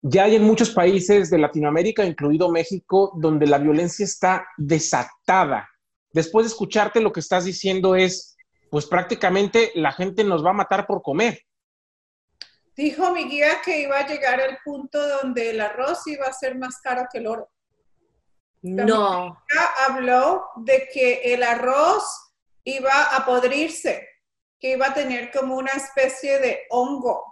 Ya 0.02 0.24
hay 0.24 0.36
en 0.36 0.42
muchos 0.42 0.70
países 0.70 1.30
de 1.30 1.38
Latinoamérica, 1.38 2.04
incluido 2.04 2.50
México, 2.50 3.12
donde 3.16 3.46
la 3.46 3.58
violencia 3.58 4.04
está 4.04 4.46
desatada. 4.58 5.68
Después 6.12 6.44
de 6.44 6.48
escucharte, 6.48 7.00
lo 7.00 7.12
que 7.12 7.20
estás 7.20 7.44
diciendo 7.44 7.94
es, 7.94 8.36
pues 8.70 8.86
prácticamente 8.86 9.72
la 9.74 9.92
gente 9.92 10.24
nos 10.24 10.44
va 10.44 10.50
a 10.50 10.54
matar 10.54 10.86
por 10.86 11.00
comer. 11.00 11.40
Dijo 12.76 13.12
mi 13.12 13.24
guía 13.24 13.60
que 13.64 13.80
iba 13.80 13.98
a 13.98 14.06
llegar 14.06 14.40
al 14.40 14.58
punto 14.64 15.06
donde 15.20 15.50
el 15.50 15.60
arroz 15.60 16.06
iba 16.06 16.26
a 16.26 16.32
ser 16.32 16.56
más 16.56 16.80
caro 16.80 17.06
que 17.10 17.18
el 17.18 17.26
oro. 17.26 17.50
No. 18.62 19.44
Habló 19.86 20.46
de 20.56 20.88
que 20.92 21.34
el 21.34 21.42
arroz 21.42 22.04
iba 22.64 23.14
a 23.14 23.24
podrirse 23.24 24.08
que 24.64 24.70
iba 24.70 24.86
a 24.86 24.94
tener 24.94 25.30
como 25.30 25.56
una 25.56 25.72
especie 25.72 26.38
de 26.38 26.62
hongo 26.70 27.22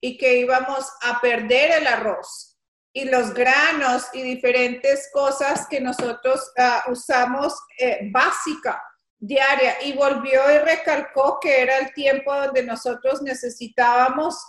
y 0.00 0.16
que 0.16 0.38
íbamos 0.38 0.90
a 1.02 1.20
perder 1.20 1.82
el 1.82 1.86
arroz 1.86 2.58
y 2.94 3.04
los 3.04 3.34
granos 3.34 4.06
y 4.14 4.22
diferentes 4.22 5.10
cosas 5.12 5.66
que 5.68 5.82
nosotros 5.82 6.50
ah, 6.56 6.84
usamos 6.88 7.54
eh, 7.78 8.08
básica, 8.10 8.82
diaria. 9.18 9.82
Y 9.82 9.92
volvió 9.92 10.50
y 10.50 10.58
recalcó 10.60 11.38
que 11.38 11.60
era 11.60 11.76
el 11.76 11.92
tiempo 11.92 12.34
donde 12.34 12.62
nosotros 12.62 13.20
necesitábamos 13.20 14.42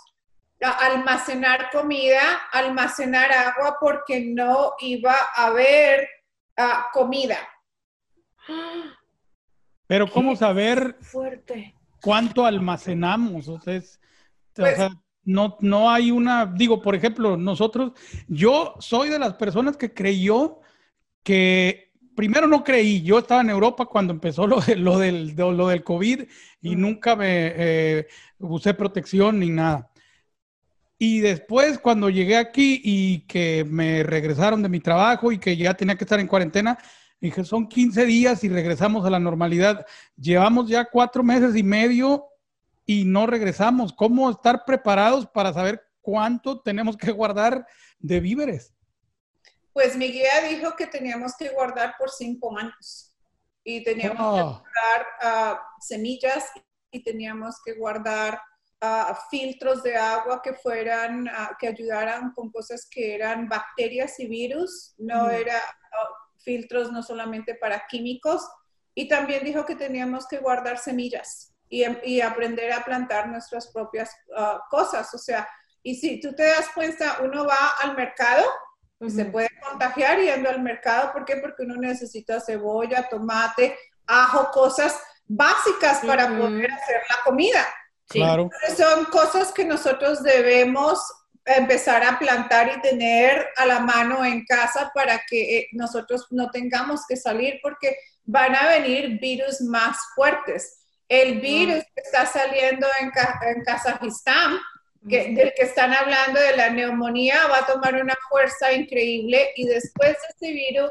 almacenar 0.60 1.70
comida, 1.70 2.42
almacenar 2.52 3.32
agua 3.32 3.76
porque 3.80 4.20
no 4.20 4.72
iba 4.80 5.14
a 5.34 5.46
haber 5.46 6.08
ah, 6.56 6.88
comida. 6.92 7.38
Pero 9.86 10.08
¿cómo 10.10 10.36
saber 10.36 10.96
fuerte 11.00 11.74
cuánto 12.00 12.44
almacenamos. 12.44 13.48
O 13.48 13.60
sea, 13.60 13.80
pues 14.54 14.78
no, 15.24 15.56
no 15.60 15.90
hay 15.90 16.10
una, 16.10 16.46
digo, 16.46 16.80
por 16.80 16.94
ejemplo, 16.94 17.36
nosotros, 17.36 17.92
yo 18.26 18.74
soy 18.78 19.10
de 19.10 19.18
las 19.18 19.34
personas 19.34 19.76
que 19.76 19.92
creyó 19.92 20.60
que, 21.22 21.92
primero 22.16 22.46
no 22.46 22.64
creí, 22.64 23.02
yo 23.02 23.18
estaba 23.18 23.40
en 23.40 23.50
Europa 23.50 23.86
cuando 23.86 24.12
empezó 24.12 24.46
lo, 24.46 24.60
de, 24.60 24.76
lo, 24.76 24.98
del, 24.98 25.34
lo 25.36 25.68
del 25.68 25.84
COVID 25.84 26.22
y 26.62 26.76
nunca 26.76 27.16
me 27.16 27.52
eh, 27.56 28.06
usé 28.38 28.74
protección 28.74 29.38
ni 29.38 29.50
nada. 29.50 29.89
Y 31.02 31.20
después, 31.20 31.78
cuando 31.78 32.10
llegué 32.10 32.36
aquí 32.36 32.80
y 32.84 33.20
que 33.26 33.64
me 33.66 34.02
regresaron 34.02 34.62
de 34.62 34.68
mi 34.68 34.80
trabajo 34.80 35.32
y 35.32 35.38
que 35.38 35.56
ya 35.56 35.72
tenía 35.72 35.96
que 35.96 36.04
estar 36.04 36.20
en 36.20 36.26
cuarentena, 36.26 36.78
Dije, 37.20 37.44
son 37.44 37.68
15 37.68 38.06
días 38.06 38.42
y 38.44 38.48
regresamos 38.48 39.04
a 39.04 39.10
la 39.10 39.18
normalidad. 39.18 39.84
Llevamos 40.16 40.70
ya 40.70 40.86
cuatro 40.86 41.22
meses 41.22 41.54
y 41.54 41.62
medio 41.62 42.24
y 42.86 43.04
no 43.04 43.26
regresamos. 43.26 43.92
¿Cómo 43.92 44.30
estar 44.30 44.64
preparados 44.64 45.26
para 45.26 45.52
saber 45.52 45.82
cuánto 46.00 46.62
tenemos 46.62 46.96
que 46.96 47.12
guardar 47.12 47.66
de 47.98 48.20
víveres? 48.20 48.72
Pues 49.74 49.96
mi 49.96 50.10
guía 50.10 50.48
dijo 50.48 50.74
que 50.76 50.86
teníamos 50.86 51.36
que 51.36 51.50
guardar 51.50 51.94
por 51.98 52.10
cinco 52.10 52.56
años 52.56 53.14
y 53.62 53.84
teníamos 53.84 54.16
que 54.16 54.40
Oh. 54.42 54.62
guardar 54.62 55.06
ah, 55.20 55.60
semillas 55.78 56.46
y 56.90 57.02
teníamos 57.02 57.56
que 57.62 57.74
guardar 57.74 58.40
ah, 58.80 59.18
filtros 59.30 59.82
de 59.82 59.96
agua 59.96 60.40
que 60.42 60.54
fueran, 60.54 61.28
ah, 61.28 61.56
que 61.58 61.68
ayudaran 61.68 62.32
con 62.32 62.50
cosas 62.50 62.88
que 62.90 63.14
eran 63.14 63.48
bacterias 63.48 64.18
y 64.20 64.26
virus, 64.26 64.94
no 64.98 65.24
Ujú. 65.24 65.30
era 65.30 65.58
ah, 65.58 66.08
filtros 66.38 66.90
no 66.92 67.02
solamente 67.02 67.54
para 67.54 67.86
químicos. 67.86 68.48
Y 68.94 69.08
también 69.08 69.44
dijo 69.44 69.64
que 69.64 69.76
teníamos 69.76 70.26
que 70.26 70.38
guardar 70.38 70.78
semillas 70.78 71.54
y, 71.68 71.84
y 72.04 72.20
aprender 72.20 72.72
a 72.72 72.84
plantar 72.84 73.28
nuestras 73.28 73.68
propias 73.68 74.10
ah, 74.36 74.60
cosas. 74.70 75.12
O 75.14 75.18
sea, 75.18 75.48
y 75.82 75.94
si 75.94 76.20
tú 76.20 76.34
te 76.34 76.44
das 76.44 76.68
cuenta, 76.74 77.18
uno 77.22 77.46
va 77.46 77.74
al 77.80 77.96
mercado 77.96 78.44
se 79.08 79.24
puede 79.24 79.48
contagiar 79.66 80.18
yendo 80.18 80.50
al 80.50 80.60
mercado. 80.60 81.12
¿Por 81.12 81.24
qué? 81.24 81.36
Porque 81.36 81.62
uno 81.62 81.76
necesita 81.76 82.40
cebolla, 82.40 83.08
tomate, 83.08 83.78
ajo, 84.06 84.50
cosas 84.50 85.00
básicas 85.26 86.00
para 86.00 86.36
poder 86.36 86.70
hacer 86.70 87.00
la 87.08 87.16
comida. 87.24 87.66
Sí. 88.10 88.18
Claro. 88.18 88.50
Son 88.76 89.04
cosas 89.06 89.52
que 89.52 89.64
nosotros 89.64 90.22
debemos 90.22 90.98
empezar 91.44 92.02
a 92.04 92.18
plantar 92.18 92.70
y 92.76 92.80
tener 92.82 93.46
a 93.56 93.66
la 93.66 93.80
mano 93.80 94.24
en 94.24 94.44
casa 94.44 94.90
para 94.94 95.22
que 95.28 95.58
eh, 95.58 95.68
nosotros 95.72 96.26
no 96.30 96.50
tengamos 96.50 97.06
que 97.08 97.16
salir 97.16 97.58
porque 97.62 97.96
van 98.24 98.54
a 98.54 98.68
venir 98.68 99.18
virus 99.20 99.60
más 99.62 99.96
fuertes. 100.14 100.76
El 101.08 101.40
virus 101.40 101.82
que 101.94 102.02
está 102.04 102.26
saliendo 102.26 102.86
en, 103.00 103.10
Ka- 103.10 103.40
en 103.42 103.64
Kazajistán, 103.64 104.58
que, 105.08 105.32
del 105.34 105.52
que 105.56 105.62
están 105.62 105.92
hablando 105.94 106.38
de 106.40 106.56
la 106.56 106.68
neumonía, 106.70 107.46
va 107.48 107.58
a 107.60 107.66
tomar 107.66 107.94
una 107.94 108.16
fuerza 108.28 108.72
increíble 108.72 109.50
y 109.56 109.66
después 109.66 110.16
este 110.28 110.52
virus 110.52 110.90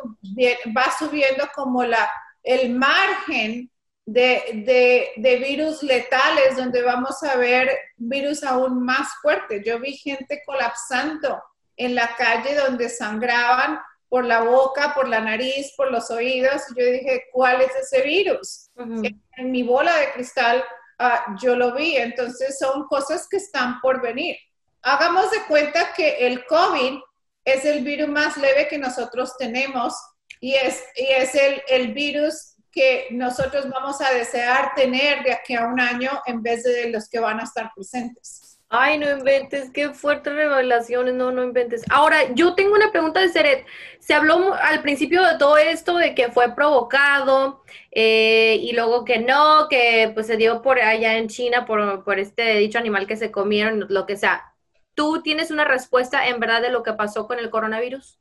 va 0.75 0.91
subiendo 0.97 1.47
como 1.55 1.83
la, 1.83 2.09
el 2.43 2.71
margen 2.71 3.71
de, 4.11 4.63
de, 4.65 5.11
de 5.17 5.35
virus 5.37 5.83
letales, 5.83 6.57
donde 6.57 6.81
vamos 6.81 7.21
a 7.21 7.35
ver 7.35 7.69
virus 7.95 8.43
aún 8.43 8.83
más 8.83 9.07
fuerte. 9.21 9.61
Yo 9.63 9.79
vi 9.79 9.93
gente 9.97 10.41
colapsando 10.45 11.39
en 11.77 11.93
la 11.93 12.15
calle 12.15 12.55
donde 12.55 12.89
sangraban 12.89 13.79
por 14.09 14.25
la 14.25 14.41
boca, 14.41 14.95
por 14.95 15.07
la 15.07 15.21
nariz, 15.21 15.73
por 15.77 15.91
los 15.91 16.09
oídos. 16.09 16.63
Yo 16.75 16.85
dije, 16.85 17.25
¿cuál 17.31 17.61
es 17.61 17.75
ese 17.75 18.01
virus? 18.01 18.71
en, 18.77 19.51
mi 19.51 19.61
bola 19.61 19.95
de 19.97 20.11
cristal 20.13 20.63
ah, 20.97 21.35
yo 21.39 21.55
lo 21.55 21.75
vi. 21.75 21.95
Entonces 21.95 22.57
son 22.57 22.87
cosas 22.87 23.27
que 23.29 23.37
están 23.37 23.79
por 23.79 24.01
venir. 24.01 24.37
Hagamos 24.81 25.29
de 25.29 25.43
cuenta 25.47 25.93
que 25.93 26.25
el 26.25 26.47
COVID 26.47 26.99
es 27.45 27.63
el 27.63 27.83
virus 27.83 28.09
más 28.09 28.37
leve 28.37 28.67
que 28.67 28.79
nosotros 28.79 29.37
tenemos 29.37 29.93
y 30.41 30.55
es, 30.55 30.83
y 30.95 31.05
es 31.05 31.35
el, 31.35 31.61
el 31.67 31.93
virus 31.93 32.55
que 32.71 33.07
nosotros 33.11 33.69
vamos 33.69 34.01
a 34.01 34.11
desear 34.13 34.73
tener 34.75 35.23
de 35.23 35.33
aquí 35.33 35.55
a 35.55 35.65
un 35.65 35.79
año 35.79 36.21
en 36.25 36.41
vez 36.41 36.63
de 36.63 36.89
los 36.89 37.09
que 37.09 37.19
van 37.19 37.39
a 37.39 37.43
estar 37.43 37.71
presentes. 37.75 38.49
Ay, 38.71 38.99
no 38.99 39.09
inventes, 39.09 39.71
qué 39.71 39.89
fuertes 39.89 40.31
revelaciones, 40.31 41.15
no, 41.15 41.31
no 41.31 41.43
inventes. 41.43 41.83
Ahora, 41.89 42.31
yo 42.35 42.53
tengo 42.53 42.75
una 42.75 42.91
pregunta 42.91 43.19
de 43.19 43.29
Seret. 43.29 43.65
Se 43.99 44.13
habló 44.13 44.53
al 44.53 44.83
principio 44.83 45.23
de 45.23 45.39
todo 45.39 45.57
esto 45.57 45.97
de 45.97 46.13
que 46.13 46.29
fue 46.31 46.53
provocado 46.53 47.63
eh, 47.89 48.59
y 48.61 48.73
luego 48.73 49.05
que 49.05 49.17
no, 49.19 49.67
que 49.69 50.11
pues 50.13 50.27
se 50.27 50.37
dio 50.37 50.61
por 50.61 50.79
allá 50.79 51.17
en 51.17 51.29
China 51.29 51.65
por, 51.65 52.03
por 52.03 52.19
este 52.19 52.57
dicho 52.57 52.77
animal 52.77 53.07
que 53.07 53.17
se 53.17 53.31
comieron, 53.31 53.87
lo 53.89 54.05
que 54.05 54.17
sea. 54.17 54.53
¿Tú 54.93 55.23
tienes 55.23 55.49
una 55.49 55.65
respuesta 55.65 56.27
en 56.27 56.39
verdad 56.39 56.61
de 56.61 56.69
lo 56.69 56.83
que 56.83 56.93
pasó 56.93 57.27
con 57.27 57.39
el 57.39 57.49
coronavirus? 57.49 58.19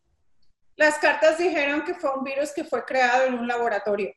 Las 0.78 0.97
cartas 0.99 1.38
dijeron 1.38 1.82
que 1.82 1.92
fue 1.92 2.16
un 2.16 2.23
virus 2.23 2.52
que 2.52 2.62
fue 2.62 2.85
creado 2.85 3.25
en 3.25 3.35
un 3.35 3.49
laboratorio 3.49 4.14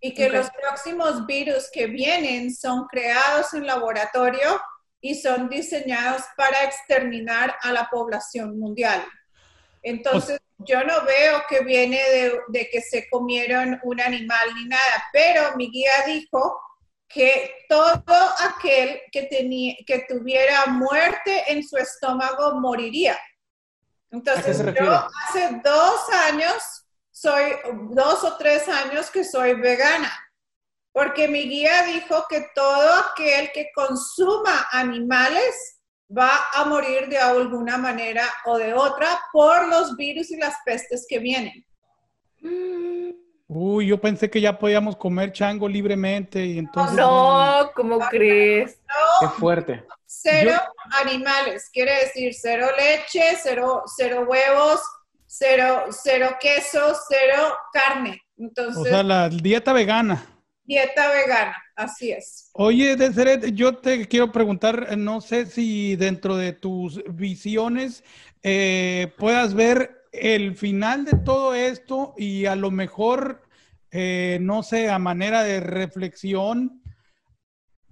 y 0.00 0.12
que 0.12 0.28
los 0.28 0.50
próximos 0.50 1.24
virus 1.26 1.70
que 1.72 1.86
vienen 1.86 2.52
son 2.52 2.88
creados 2.88 3.54
en 3.54 3.64
laboratorio 3.64 4.60
y 5.00 5.14
son 5.14 5.48
diseñados 5.48 6.22
para 6.36 6.64
exterminar 6.64 7.54
a 7.62 7.70
la 7.70 7.88
población 7.88 8.58
mundial. 8.58 9.04
Entonces, 9.80 10.40
yo 10.58 10.82
no 10.82 11.04
veo 11.04 11.44
que 11.48 11.62
viene 11.62 12.00
de, 12.48 12.68
que 12.68 12.80
se 12.80 13.08
comieron 13.08 13.78
un 13.84 14.00
animal 14.00 14.48
ni 14.56 14.66
nada, 14.66 15.04
pero 15.12 15.56
mi 15.56 15.70
guía 15.70 15.92
dijo 16.04 16.60
que 17.06 17.54
todo 17.68 18.34
aquel 18.40 19.02
que, 19.12 19.22
tenía, 19.22 19.76
que 19.86 20.04
tuviera 20.08 20.66
muerte 20.66 21.44
en 21.46 21.62
su 21.62 21.76
estómago 21.76 22.58
moriría. 22.58 23.16
Entonces, 24.12 24.58
yo 24.78 25.08
hace 25.28 25.60
dos 25.64 26.08
años, 26.28 26.86
soy 27.10 27.54
dos 27.90 28.22
o 28.22 28.36
tres 28.36 28.68
años 28.68 29.10
que 29.10 29.24
soy 29.24 29.54
vegana 29.54 30.12
porque 30.92 31.26
mi 31.26 31.42
guía 31.48 31.84
dijo 31.86 32.26
que 32.28 32.46
todo 32.54 32.90
aquel 33.10 33.50
que 33.52 33.70
consuma 33.74 34.66
animales 34.70 35.80
va 36.16 36.30
a 36.52 36.66
morir 36.66 37.08
de 37.08 37.18
alguna 37.18 37.78
manera 37.78 38.24
o 38.44 38.58
de 38.58 38.74
otra 38.74 39.08
por 39.32 39.68
los 39.68 39.96
virus 39.96 40.30
y 40.30 40.36
las 40.36 40.54
pestes 40.64 41.06
que 41.08 41.18
vienen. 41.18 41.64
Uy, 43.48 43.86
yo 43.86 43.98
pensé 43.98 44.28
que 44.28 44.40
ya 44.40 44.58
podíamos 44.58 44.96
comer 44.96 45.32
chango 45.32 45.66
libremente 45.66 46.44
y 46.44 46.58
entonces... 46.58 46.96
No, 46.96 47.70
¿cómo 47.74 47.98
crees? 48.10 48.78
Qué 49.20 49.28
fuerte. 49.28 49.84
Cero 50.04 50.60
animales, 51.00 51.68
quiere 51.72 51.92
decir 52.04 52.34
cero 52.34 52.68
leche, 52.76 53.36
cero, 53.42 53.82
cero 53.96 54.26
huevos, 54.28 54.80
cero, 55.26 55.86
cero 55.90 56.36
queso, 56.40 56.94
cero 57.08 57.54
carne. 57.72 58.20
Entonces, 58.36 58.82
o 58.82 58.84
sea, 58.84 59.02
la 59.02 59.28
dieta 59.28 59.72
vegana. 59.72 60.26
Dieta 60.64 61.10
vegana, 61.12 61.56
así 61.74 62.12
es. 62.12 62.50
Oye, 62.52 62.96
Deseret, 62.96 63.52
yo 63.54 63.76
te 63.78 64.06
quiero 64.06 64.30
preguntar, 64.30 64.96
no 64.96 65.20
sé 65.20 65.46
si 65.46 65.96
dentro 65.96 66.36
de 66.36 66.52
tus 66.52 67.02
visiones 67.08 68.04
eh, 68.42 69.12
puedas 69.18 69.54
ver 69.54 70.02
el 70.12 70.56
final 70.56 71.04
de 71.04 71.16
todo 71.18 71.54
esto 71.54 72.14
y 72.16 72.46
a 72.46 72.54
lo 72.54 72.70
mejor, 72.70 73.42
eh, 73.90 74.38
no 74.40 74.62
sé, 74.62 74.90
a 74.90 74.98
manera 74.98 75.42
de 75.42 75.60
reflexión, 75.60 76.81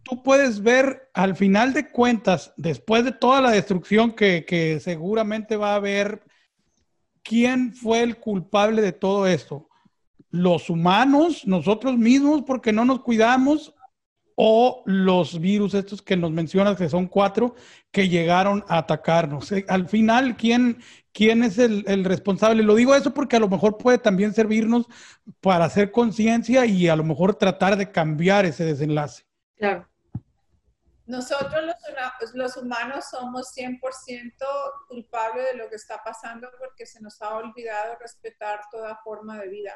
tú 0.03 0.23
puedes 0.23 0.63
ver 0.63 1.11
al 1.15 1.37
final 1.37 1.73
de 1.73 1.91
cuentas, 1.91 2.53
después 2.57 3.05
de 3.05 3.13
toda 3.13 3.41
la 3.41 3.51
destrucción 3.51 4.13
que, 4.13 4.81
seguramente 4.83 5.57
va 5.57 5.73
a 5.73 5.77
haber, 5.77 6.23
quién 7.23 7.75
fue 7.75 8.03
el 8.03 8.19
culpable 8.19 8.83
de 8.83 8.93
todo 8.93 9.27
esto 9.27 9.67
los 10.33 10.71
humanos, 10.71 11.45
nosotros 11.45 11.99
mismos, 11.99 12.43
porque 12.47 12.73
no 12.73 12.85
nos 12.85 13.01
cuidamos, 13.01 13.75
o 14.43 14.83
los 14.87 15.39
virus 15.39 15.75
estos 15.75 16.01
que 16.01 16.17
nos 16.17 16.31
mencionas, 16.31 16.79
que 16.79 16.89
son 16.89 17.09
cuatro, 17.09 17.55
que 17.91 18.09
llegaron 18.09 18.65
a 18.69 18.79
atacarnos. 18.79 19.53
Eh, 19.53 19.67
al 19.69 19.87
final, 19.87 20.35
¿quién, 20.35 20.79
quién 21.13 21.43
es 21.43 21.59
el, 21.59 22.05
responsable? 22.05 22.63
Lo 22.63 22.75
digo 22.75 22.95
eso 22.95 23.13
porque 23.13 23.37
a 23.37 23.41
lo 23.41 23.51
mejor 23.51 23.77
puede 23.77 23.99
también 23.99 24.33
servirnos 24.33 24.87
para 25.43 25.67
hacer 25.67 25.93
conciencia 25.93 26.65
y 26.65 26.89
a 26.89 26.97
lo 26.97 27.05
mejor 27.05 27.35
tratar 27.35 27.77
de 27.77 27.91
cambiar 27.91 28.47
ese 28.47 28.65
desenlace. 28.65 29.25
Claro. 29.59 29.90
Nosotros 31.11 31.65
los, 31.65 32.35
los 32.35 32.57
humanos 32.57 33.07
somos 33.11 33.53
100% 33.57 33.81
culpables 34.87 35.47
de 35.47 35.59
lo 35.59 35.69
que 35.69 35.75
está 35.75 36.01
pasando 36.05 36.49
porque 36.57 36.87
se 36.87 37.01
nos 37.01 37.21
ha 37.21 37.35
olvidado 37.35 37.97
respetar 37.99 38.61
toda 38.71 38.95
forma 39.03 39.37
de 39.41 39.49
vida. 39.49 39.75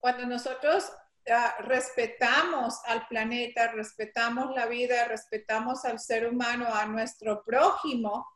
Cuando 0.00 0.26
nosotros 0.26 0.92
ah, 1.30 1.54
respetamos 1.60 2.80
al 2.86 3.06
planeta, 3.06 3.70
respetamos 3.70 4.52
la 4.52 4.66
vida, 4.66 5.04
respetamos 5.04 5.84
al 5.84 6.00
ser 6.00 6.26
humano, 6.26 6.74
a 6.74 6.86
nuestro 6.86 7.44
prójimo, 7.44 8.26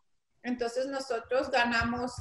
entonces 0.44 0.86
nosotros 0.86 1.50
ganamos, 1.50 2.14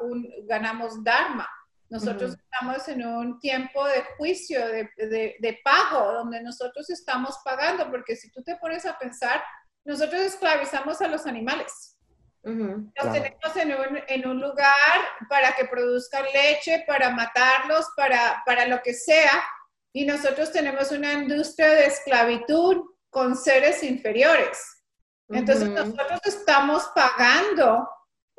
un, 0.00 0.32
ganamos 0.46 1.04
Dharma. 1.04 1.46
Nosotros 1.90 2.36
estamos 2.38 2.86
en 2.86 3.04
un 3.04 3.40
tiempo 3.40 3.84
de 3.84 4.04
juicio, 4.16 4.64
de, 4.68 4.88
de, 4.96 5.60
pago, 5.64 6.12
donde 6.12 6.40
nosotros 6.40 6.88
estamos 6.88 7.36
pagando, 7.44 7.90
porque 7.90 8.14
si 8.14 8.30
tú 8.30 8.44
te 8.44 8.54
pones 8.56 8.86
a 8.86 8.96
pensar, 8.96 9.42
nosotros 9.84 10.20
esclavizamos 10.20 11.00
a 11.00 11.08
los 11.08 11.26
animales. 11.26 11.98
Los 12.42 13.12
tenemos 13.12 13.56
en 13.56 13.72
un, 13.72 14.00
en 14.06 14.26
un, 14.26 14.40
lugar 14.40 15.00
para 15.28 15.52
que 15.56 15.64
produzcan 15.64 16.24
leche, 16.32 16.84
para 16.86 17.10
matarlos, 17.10 17.86
para, 17.96 18.40
para 18.46 18.66
lo 18.66 18.80
que 18.82 18.94
sea. 18.94 19.44
Y 19.92 20.06
nosotros 20.06 20.52
tenemos 20.52 20.92
una 20.92 21.12
industria 21.12 21.70
de 21.70 21.86
esclavitud 21.86 22.82
con 23.10 23.36
seres 23.36 23.82
inferiores. 23.82 24.84
Entonces 25.28 25.68
nosotros 25.68 26.20
estamos 26.24 26.84
pagando 26.94 27.88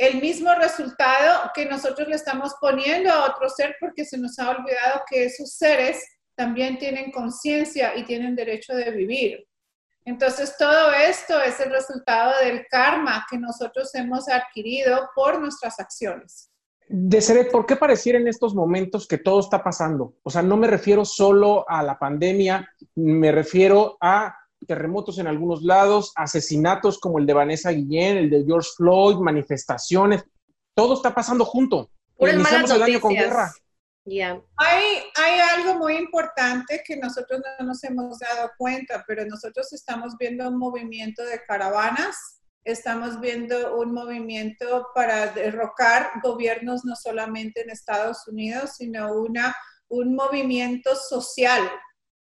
el 0.01 0.19
mismo 0.19 0.51
resultado 0.55 1.51
que 1.53 1.67
nosotros 1.67 2.07
le 2.07 2.15
estamos 2.15 2.55
poniendo 2.59 3.11
a 3.11 3.29
otro 3.29 3.47
ser 3.47 3.75
porque 3.79 4.03
se 4.03 4.17
nos 4.17 4.39
ha 4.39 4.49
olvidado 4.49 5.03
que 5.07 5.25
esos 5.25 5.53
seres 5.53 6.03
también 6.35 6.79
tienen 6.79 7.11
conciencia 7.11 7.95
y 7.95 8.03
tienen 8.03 8.35
derecho 8.35 8.73
de 8.73 8.89
vivir. 8.89 9.47
Entonces, 10.03 10.55
todo 10.57 10.91
esto 10.91 11.39
es 11.39 11.59
el 11.59 11.69
resultado 11.69 12.33
del 12.43 12.65
karma 12.71 13.27
que 13.29 13.37
nosotros 13.37 13.93
hemos 13.93 14.27
adquirido 14.27 15.07
por 15.13 15.39
nuestras 15.39 15.79
acciones. 15.79 16.49
De 16.87 17.45
¿por 17.51 17.67
qué 17.67 17.75
pareciera 17.75 18.17
en 18.17 18.27
estos 18.27 18.55
momentos 18.55 19.07
que 19.07 19.19
todo 19.19 19.39
está 19.39 19.63
pasando? 19.63 20.15
O 20.23 20.31
sea, 20.31 20.41
no 20.41 20.57
me 20.57 20.65
refiero 20.65 21.05
solo 21.05 21.63
a 21.69 21.83
la 21.83 21.99
pandemia, 21.99 22.67
me 22.95 23.31
refiero 23.31 23.97
a 24.01 24.35
terremotos 24.67 25.17
en 25.17 25.27
algunos 25.27 25.63
lados, 25.63 26.11
asesinatos 26.15 26.99
como 26.99 27.19
el 27.19 27.25
de 27.25 27.33
Vanessa 27.33 27.71
Guillén, 27.71 28.17
el 28.17 28.29
de 28.29 28.43
George 28.45 28.69
Floyd, 28.75 29.15
manifestaciones, 29.17 30.23
todo 30.75 30.95
está 30.95 31.13
pasando 31.13 31.45
junto. 31.45 31.89
Por 32.15 32.29
el 32.29 32.39
el 32.39 32.83
año 32.83 33.01
con 33.01 33.13
guerra. 33.13 33.51
Hay, 34.57 34.83
hay 35.15 35.39
algo 35.55 35.79
muy 35.79 35.95
importante 35.95 36.83
que 36.85 36.97
nosotros 36.97 37.41
no 37.59 37.65
nos 37.67 37.83
hemos 37.83 38.19
dado 38.19 38.51
cuenta, 38.57 39.03
pero 39.07 39.25
nosotros 39.25 39.71
estamos 39.73 40.17
viendo 40.17 40.47
un 40.47 40.57
movimiento 40.57 41.23
de 41.23 41.41
caravanas, 41.43 42.41
estamos 42.63 43.19
viendo 43.19 43.77
un 43.77 43.93
movimiento 43.93 44.87
para 44.95 45.27
derrocar 45.27 46.11
gobiernos 46.23 46.83
no 46.83 46.95
solamente 46.95 47.61
en 47.61 47.69
Estados 47.69 48.27
Unidos, 48.27 48.71
sino 48.77 49.13
una, 49.13 49.55
un 49.87 50.15
movimiento 50.15 50.95
social 50.95 51.61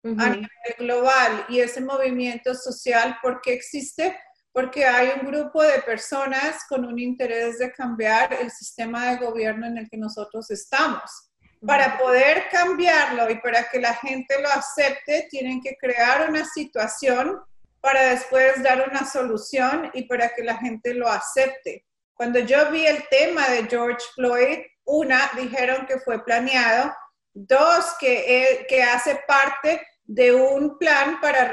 a 0.04 0.30
nivel 0.30 0.48
global. 0.78 1.46
Y 1.48 1.60
ese 1.60 1.80
movimiento 1.80 2.54
social, 2.54 3.18
¿por 3.22 3.40
qué 3.40 3.52
existe? 3.52 4.18
Porque 4.52 4.84
hay 4.84 5.12
un 5.20 5.30
grupo 5.30 5.62
de 5.62 5.80
personas 5.82 6.64
con 6.68 6.84
un 6.84 6.98
interés 6.98 7.58
de 7.58 7.72
cambiar 7.72 8.32
el 8.34 8.50
sistema 8.50 9.10
de 9.10 9.24
gobierno 9.24 9.66
en 9.66 9.78
el 9.78 9.88
que 9.88 9.96
nosotros 9.96 10.50
estamos. 10.50 11.30
Para 11.64 11.96
poder 11.96 12.48
cambiarlo 12.50 13.30
y 13.30 13.36
para 13.40 13.68
que 13.70 13.80
la 13.80 13.94
gente 13.94 14.40
lo 14.42 14.48
acepte, 14.48 15.28
tienen 15.30 15.60
que 15.60 15.76
crear 15.76 16.28
una 16.28 16.44
situación 16.44 17.40
para 17.80 18.10
después 18.10 18.62
dar 18.62 18.88
una 18.88 19.04
solución 19.04 19.90
y 19.94 20.04
para 20.04 20.34
que 20.34 20.42
la 20.42 20.56
gente 20.58 20.94
lo 20.94 21.08
acepte. 21.08 21.84
Cuando 22.14 22.40
yo 22.40 22.70
vi 22.70 22.86
el 22.86 23.08
tema 23.08 23.48
de 23.48 23.66
George 23.68 24.04
Floyd, 24.14 24.58
una, 24.84 25.30
dijeron 25.36 25.86
que 25.86 25.98
fue 26.00 26.24
planeado, 26.24 26.92
dos, 27.32 27.94
que, 27.98 28.66
que 28.68 28.82
hace 28.82 29.20
parte 29.26 29.80
de 30.14 30.34
un 30.34 30.78
plan 30.78 31.20
para 31.20 31.50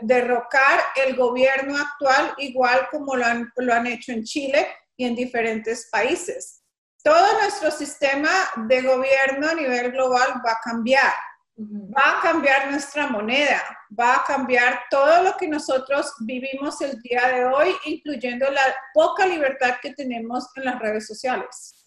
derrocar 0.00 0.80
el 0.94 1.16
gobierno 1.16 1.76
actual, 1.76 2.34
igual 2.38 2.88
como 2.90 3.16
lo 3.16 3.24
han, 3.24 3.52
lo 3.56 3.74
han 3.74 3.86
hecho 3.86 4.12
en 4.12 4.24
Chile, 4.24 4.66
y 5.00 5.06
en 5.06 5.16
diferentes 5.16 5.88
países. 5.90 6.62
Todo 7.02 7.40
nuestro 7.40 7.70
sistema 7.70 8.28
de 8.68 8.82
gobierno 8.82 9.48
a 9.48 9.54
nivel 9.54 9.92
global 9.92 10.42
va 10.46 10.52
a 10.52 10.60
cambiar. 10.62 11.14
Va 11.58 12.18
a 12.18 12.22
cambiar 12.22 12.70
nuestra 12.70 13.06
moneda, 13.06 13.62
va 13.98 14.16
a 14.16 14.24
cambiar 14.24 14.82
todo 14.90 15.22
lo 15.22 15.36
que 15.36 15.48
nosotros 15.48 16.12
vivimos 16.20 16.80
el 16.82 17.00
día 17.02 17.28
de 17.28 17.44
hoy, 17.46 17.74
incluyendo 17.84 18.50
la 18.50 18.74
poca 18.94 19.26
libertad 19.26 19.76
que 19.82 19.94
tenemos 19.94 20.48
en 20.56 20.64
las 20.66 20.78
redes 20.78 21.06
sociales. 21.06 21.86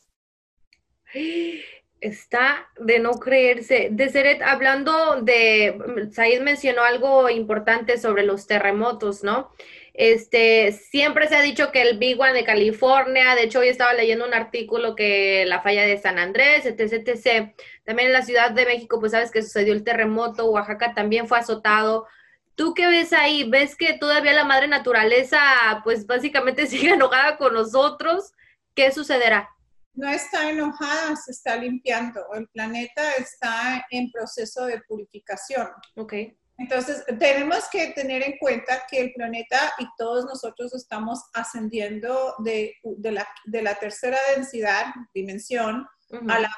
Está 2.04 2.70
de 2.78 3.00
no 3.00 3.12
creerse. 3.14 3.88
De 3.92 4.40
hablando 4.44 5.22
de, 5.22 6.10
Said 6.12 6.42
mencionó 6.42 6.84
algo 6.84 7.30
importante 7.30 7.98
sobre 7.98 8.24
los 8.24 8.46
terremotos, 8.46 9.24
¿no? 9.24 9.52
Este, 9.94 10.72
siempre 10.72 11.28
se 11.28 11.36
ha 11.36 11.42
dicho 11.42 11.72
que 11.72 11.82
el 11.82 12.00
Big 12.00 12.20
One 12.20 12.34
de 12.34 12.44
California, 12.44 13.36
de 13.36 13.44
hecho 13.44 13.60
hoy 13.60 13.70
estaba 13.70 13.94
leyendo 13.94 14.26
un 14.26 14.34
artículo 14.34 14.96
que 14.96 15.46
la 15.46 15.62
falla 15.62 15.86
de 15.86 16.00
San 16.00 16.20
Andrés, 16.20 16.66
etc, 16.66 17.08
etc. 17.08 17.54
También 17.86 18.08
en 18.08 18.14
la 18.14 18.24
Ciudad 18.24 18.52
de 18.52 18.66
México, 18.66 19.00
pues 19.00 19.14
sabes 19.14 19.32
que 19.32 19.44
sucedió 19.44 19.72
el 19.72 19.84
terremoto, 19.84 20.50
Oaxaca 20.50 20.94
también 20.94 21.28
fue 21.28 21.38
azotado. 21.38 22.08
¿Tú 22.56 22.74
qué 22.74 22.88
ves 22.88 23.14
ahí? 23.14 23.50
¿Ves 23.50 23.76
que 23.76 23.94
todavía 23.94 24.34
la 24.34 24.44
madre 24.44 24.68
naturaleza, 24.68 25.40
pues 25.84 26.06
básicamente 26.06 26.66
sigue 26.68 26.90
enojada 26.90 27.38
con 27.38 27.54
nosotros? 27.54 28.34
¿Qué 28.76 28.92
sucederá? 28.92 29.50
No 29.94 30.10
está 30.10 30.50
enojada, 30.50 31.16
se 31.16 31.32
está 31.32 31.56
limpiando. 31.56 32.26
El 32.34 32.48
planeta 32.50 33.14
está 33.14 33.86
en 33.92 34.12
proceso 34.12 34.66
de 34.66 34.82
purificación. 34.82 35.70
Ok. 35.96 36.14
Entonces, 36.58 37.04
tenemos 37.20 37.68
que 37.70 37.88
tener 37.92 38.22
en 38.24 38.38
cuenta 38.38 38.84
que 38.90 39.02
el 39.02 39.14
planeta 39.14 39.74
y 39.80 39.88
todos 39.98 40.26
nosotros 40.26 40.74
estamos 40.76 41.20
ascendiendo 41.34 42.36
de, 42.40 42.76
la, 43.02 43.76
tercera 43.80 44.18
densidad, 44.36 44.86
dimensión, 45.14 45.88
a, 46.30 46.40
la 46.40 46.52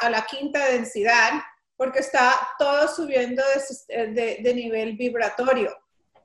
a 0.00 0.10
la 0.10 0.26
quinta 0.26 0.66
densidad, 0.70 1.40
porque 1.76 2.00
está 2.00 2.32
todo 2.58 2.88
subiendo 2.88 3.42
de, 3.88 4.52
nivel 4.54 4.96
vibratorio. 4.96 5.76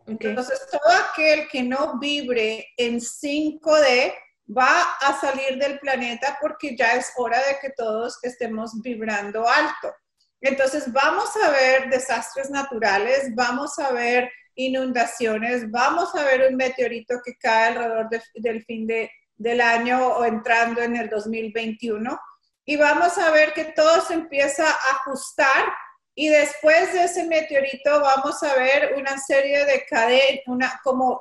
Entonces, 0.07 0.59
todo 0.71 0.91
aquel 1.11 1.47
que 1.47 1.61
no 1.63 1.99
vibre 1.99 2.67
en 2.77 2.99
5D 2.99 4.13
va 4.55 4.83
a 5.01 5.19
salir 5.19 5.57
del 5.57 5.79
planeta 5.79 6.37
porque 6.39 6.75
ya 6.75 6.93
es 6.93 7.11
hora 7.17 7.37
de 7.39 7.57
que 7.61 7.71
todos 7.71 8.19
estemos 8.23 8.81
vibrando 8.81 9.47
alto. 9.47 9.93
Entonces 10.41 10.91
vamos 10.91 11.29
a 11.43 11.49
ver 11.51 11.89
desastres 11.89 12.49
naturales, 12.49 13.33
vamos 13.33 13.79
a 13.79 13.91
ver 13.91 14.29
inundaciones, 14.55 15.69
vamos 15.71 16.13
a 16.15 16.23
ver 16.25 16.49
un 16.49 16.57
meteorito 16.57 17.15
que 17.23 17.37
cae 17.37 17.69
alrededor 17.69 18.09
del 18.35 18.63
fin 18.65 18.85
de, 18.85 19.09
del 19.35 19.61
año 19.61 20.07
o 20.07 20.25
entrando 20.25 20.81
en 20.81 20.95
el 20.95 21.09
2021 21.09 22.19
y 22.65 22.77
vamos 22.77 23.17
a 23.17 23.31
ver 23.31 23.53
que 23.53 23.65
todo 23.65 24.01
se 24.01 24.13
empieza 24.13 24.65
a 24.65 24.95
ajustar 24.95 25.73
y 26.15 26.29
después 26.29 26.93
de 26.93 27.05
ese 27.05 27.25
meteorito 27.25 27.99
vamos 27.99 28.41
a 28.43 28.55
ver 28.55 28.93
una 28.95 29.17
serie 29.17 29.65
de 29.65 29.85
cadenas, 29.85 30.75
como 30.83 31.19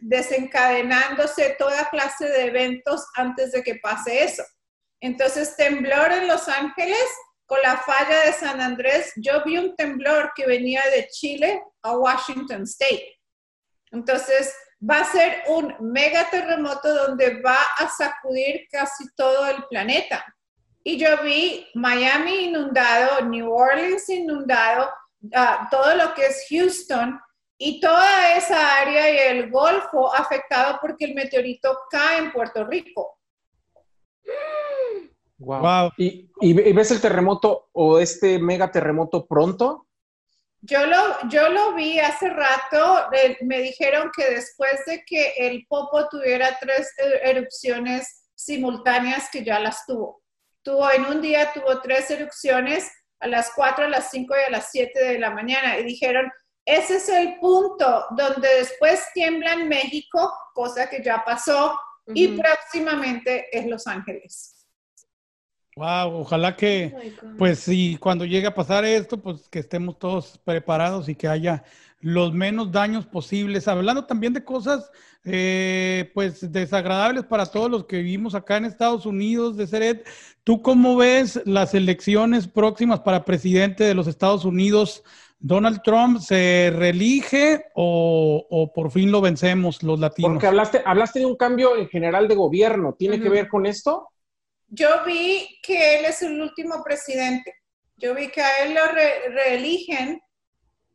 desencadenándose 0.00 1.56
toda 1.58 1.90
clase 1.90 2.28
de 2.28 2.46
eventos 2.46 3.06
antes 3.14 3.52
de 3.52 3.62
que 3.62 3.76
pase 3.76 4.24
eso. 4.24 4.42
Entonces, 5.00 5.56
temblor 5.56 6.12
en 6.12 6.28
Los 6.28 6.48
Ángeles, 6.48 7.04
con 7.44 7.58
la 7.62 7.76
falla 7.76 8.24
de 8.24 8.32
San 8.32 8.60
Andrés, 8.60 9.12
yo 9.16 9.44
vi 9.44 9.58
un 9.58 9.76
temblor 9.76 10.32
que 10.34 10.46
venía 10.46 10.82
de 10.94 11.08
Chile 11.08 11.60
a 11.82 11.96
Washington 11.96 12.62
State. 12.62 13.18
Entonces, 13.90 14.54
va 14.88 15.00
a 15.00 15.12
ser 15.12 15.42
un 15.48 15.74
mega 15.80 16.30
terremoto 16.30 16.94
donde 17.06 17.42
va 17.42 17.60
a 17.78 17.88
sacudir 17.90 18.66
casi 18.70 19.04
todo 19.14 19.46
el 19.46 19.62
planeta. 19.68 20.24
Y 20.84 20.98
yo 20.98 21.22
vi 21.22 21.66
Miami 21.74 22.46
inundado, 22.46 23.24
New 23.26 23.52
Orleans 23.52 24.08
inundado, 24.08 24.88
ah, 25.34 25.68
todo 25.70 25.94
lo 25.94 26.14
que 26.14 26.26
es 26.26 26.46
Houston 26.50 27.20
y 27.56 27.80
toda 27.80 28.36
esa 28.36 28.80
área 28.80 29.10
y 29.10 29.38
el 29.38 29.50
Golfo 29.50 30.12
afectado 30.12 30.78
porque 30.80 31.04
el 31.04 31.14
meteorito 31.14 31.78
cae 31.88 32.18
en 32.18 32.32
Puerto 32.32 32.64
Rico. 32.64 33.18
Wow. 35.38 35.92
¿Y, 35.96 36.72
ves 36.72 36.90
el 36.90 37.00
terremoto 37.00 37.68
o 37.72 37.98
este 37.98 38.38
mega 38.38 38.70
terremoto 38.70 39.26
pronto? 39.26 39.86
Yo 40.60 40.86
lo, 40.86 41.28
yo 41.28 41.48
lo 41.48 41.74
vi 41.74 41.98
hace 41.98 42.30
rato, 42.30 43.08
me 43.42 43.60
dijeron 43.60 44.10
que 44.16 44.30
después 44.30 44.84
de 44.86 45.02
que 45.04 45.34
el 45.36 45.66
Popo 45.68 46.08
tuviera 46.08 46.56
tres 46.60 46.92
e, 46.98 47.30
erupciones 47.30 48.30
simultáneas, 48.36 49.28
que 49.30 49.44
ya 49.44 49.58
las 49.58 49.84
tuvo. 49.86 50.21
Tuvo 50.62 50.90
en 50.90 51.04
un 51.06 51.20
día, 51.20 51.52
tuvo 51.52 51.80
tres 51.80 52.10
erupciones 52.10 52.90
a 53.20 53.26
las 53.26 53.52
4, 53.54 53.86
a 53.86 53.88
las 53.88 54.10
5 54.10 54.34
y 54.34 54.48
a 54.48 54.50
las 54.50 54.70
7 54.70 55.04
de 55.04 55.18
la 55.18 55.30
mañana. 55.30 55.78
Y 55.78 55.84
dijeron, 55.84 56.30
ese 56.64 56.96
es 56.96 57.08
el 57.08 57.38
punto 57.38 58.06
donde 58.10 58.48
después 58.58 59.04
tiembla 59.14 59.54
en 59.54 59.68
México, 59.68 60.32
cosa 60.54 60.88
que 60.88 61.02
ya 61.02 61.22
pasó, 61.24 61.78
y 62.14 62.28
próximamente 62.28 63.46
es 63.56 63.66
Los 63.66 63.86
Ángeles. 63.86 64.66
Wow, 65.76 66.20
ojalá 66.20 66.54
que, 66.54 66.92
oh 66.94 67.26
pues 67.38 67.60
sí, 67.60 67.96
cuando 67.98 68.26
llegue 68.26 68.46
a 68.46 68.54
pasar 68.54 68.84
esto, 68.84 69.16
pues 69.16 69.48
que 69.48 69.60
estemos 69.60 69.98
todos 69.98 70.38
preparados 70.44 71.08
y 71.08 71.14
que 71.14 71.26
haya 71.26 71.64
los 72.02 72.34
menos 72.34 72.70
daños 72.70 73.06
posibles. 73.06 73.68
Hablando 73.68 74.04
también 74.04 74.34
de 74.34 74.44
cosas, 74.44 74.90
eh, 75.24 76.10
pues 76.12 76.52
desagradables 76.52 77.24
para 77.24 77.46
todos 77.46 77.70
los 77.70 77.84
que 77.86 77.98
vivimos 77.98 78.34
acá 78.34 78.56
en 78.56 78.66
Estados 78.66 79.06
Unidos, 79.06 79.56
de 79.56 79.66
Seret. 79.66 80.06
¿Tú 80.44 80.60
cómo 80.60 80.96
ves 80.96 81.40
las 81.46 81.74
elecciones 81.74 82.48
próximas 82.48 83.00
para 83.00 83.24
presidente 83.24 83.84
de 83.84 83.94
los 83.94 84.08
Estados 84.08 84.44
Unidos? 84.44 85.04
¿Donald 85.38 85.82
Trump 85.82 86.18
se 86.18 86.72
reelige 86.74 87.66
o, 87.74 88.70
por 88.74 88.90
fin 88.90 89.12
lo 89.12 89.20
vencemos 89.20 89.82
los 89.82 89.98
latinos? 89.98 90.32
Porque 90.32 90.46
hablaste, 90.48 90.82
hablaste 90.84 91.20
de 91.20 91.26
un 91.26 91.36
cambio 91.36 91.76
en 91.76 91.88
general 91.88 92.26
de 92.26 92.34
gobierno. 92.34 92.94
¿Tiene 92.98 93.20
que 93.20 93.28
ver 93.28 93.48
con 93.48 93.64
esto? 93.64 94.08
Yo 94.66 94.88
vi 95.06 95.60
que 95.62 95.98
él 95.98 96.04
es 96.06 96.22
el 96.22 96.40
último 96.40 96.82
presidente. 96.84 97.54
Yo 97.96 98.14
vi 98.14 98.28
que 98.28 98.40
a 98.40 98.64
él 98.64 98.74
lo 98.74 98.80
reeligen, 99.34 100.20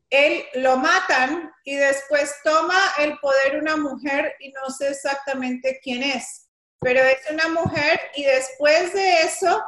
él 0.10 0.46
lo 0.56 0.78
matan 0.78 1.52
y 1.64 1.76
después 1.76 2.34
toma 2.44 2.80
el 3.00 3.18
poder 3.20 3.60
una 3.60 3.76
mujer 3.76 4.34
y 4.40 4.52
no 4.52 4.70
sé 4.70 4.90
exactamente 4.90 5.80
quién 5.84 6.04
es, 6.04 6.50
pero 6.80 7.02
es 7.02 7.18
una 7.30 7.50
mujer 7.50 8.00
y 8.16 8.24
después 8.24 8.94
de 8.94 9.22
eso 9.22 9.62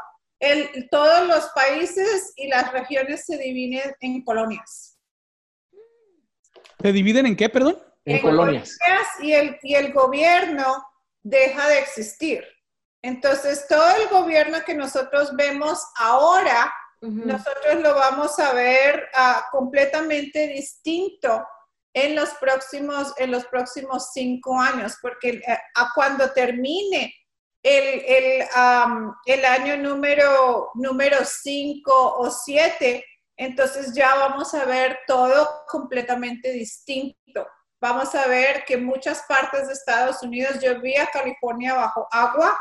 todos 0.90 1.28
los 1.28 1.48
países 1.50 2.34
y 2.38 2.48
las 2.48 2.72
regiones 2.72 3.26
se 3.26 3.38
dividen 3.38 3.94
en 4.00 4.24
colonias. 4.24 4.98
¿Se 6.82 6.94
dividen 6.94 7.26
en 7.26 7.36
qué, 7.36 7.50
perdón? 7.50 7.78
En, 8.06 8.22
colonias. 8.22 8.78
Y 9.22 9.34
el, 9.34 9.58
y 9.62 9.76
el 9.76 9.92
gobierno 9.92 10.86
deja 11.22 11.68
de 11.68 11.80
existir. 11.80 12.46
Entonces, 13.02 13.66
todo 13.68 13.90
el 13.98 14.08
gobierno 14.08 14.60
que 14.66 14.74
nosotros 14.74 15.36
vemos 15.36 15.80
ahora, 15.98 16.74
nosotros 17.02 17.82
lo 17.82 17.96
vamos 17.96 18.38
a 18.40 18.54
ver 18.54 19.10
ah, 19.14 19.46
completamente 19.52 20.48
distinto 20.48 21.46
en 21.94 22.16
los 22.16 22.30
próximos, 22.36 23.14
en 23.18 23.32
los 23.32 23.46
próximos 23.46 24.12
cinco 24.14 24.60
años, 24.60 24.98
porque 25.02 25.42
a 25.76 25.92
cuando 25.96 26.32
termine 26.32 27.14
el, 27.64 28.04
el, 28.06 28.48
el, 29.26 29.46
año 29.46 29.78
número, 29.78 30.72
número 30.76 31.18
cinco 31.26 32.18
o 32.18 32.30
siete, 32.30 33.06
entonces 33.38 33.94
ya 33.94 34.16
vamos 34.16 34.54
a 34.54 34.66
ver 34.66 35.00
todo 35.08 35.64
completamente 35.68 36.52
distinto. 36.52 37.48
Vamos 37.82 38.14
a 38.14 38.28
ver 38.28 38.66
que 38.66 38.76
muchas 38.76 39.24
partes 39.24 39.68
de 39.68 39.74
Estados 39.74 40.22
Unidos, 40.22 40.60
yo 40.62 40.82
vi 40.82 40.98
a 40.98 41.08
California 41.08 41.74
bajo 41.74 42.08
agua, 42.12 42.60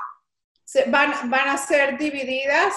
van, 0.87 1.29
van 1.29 1.49
a 1.49 1.59
ser 1.59 1.99
divididas 1.99 2.75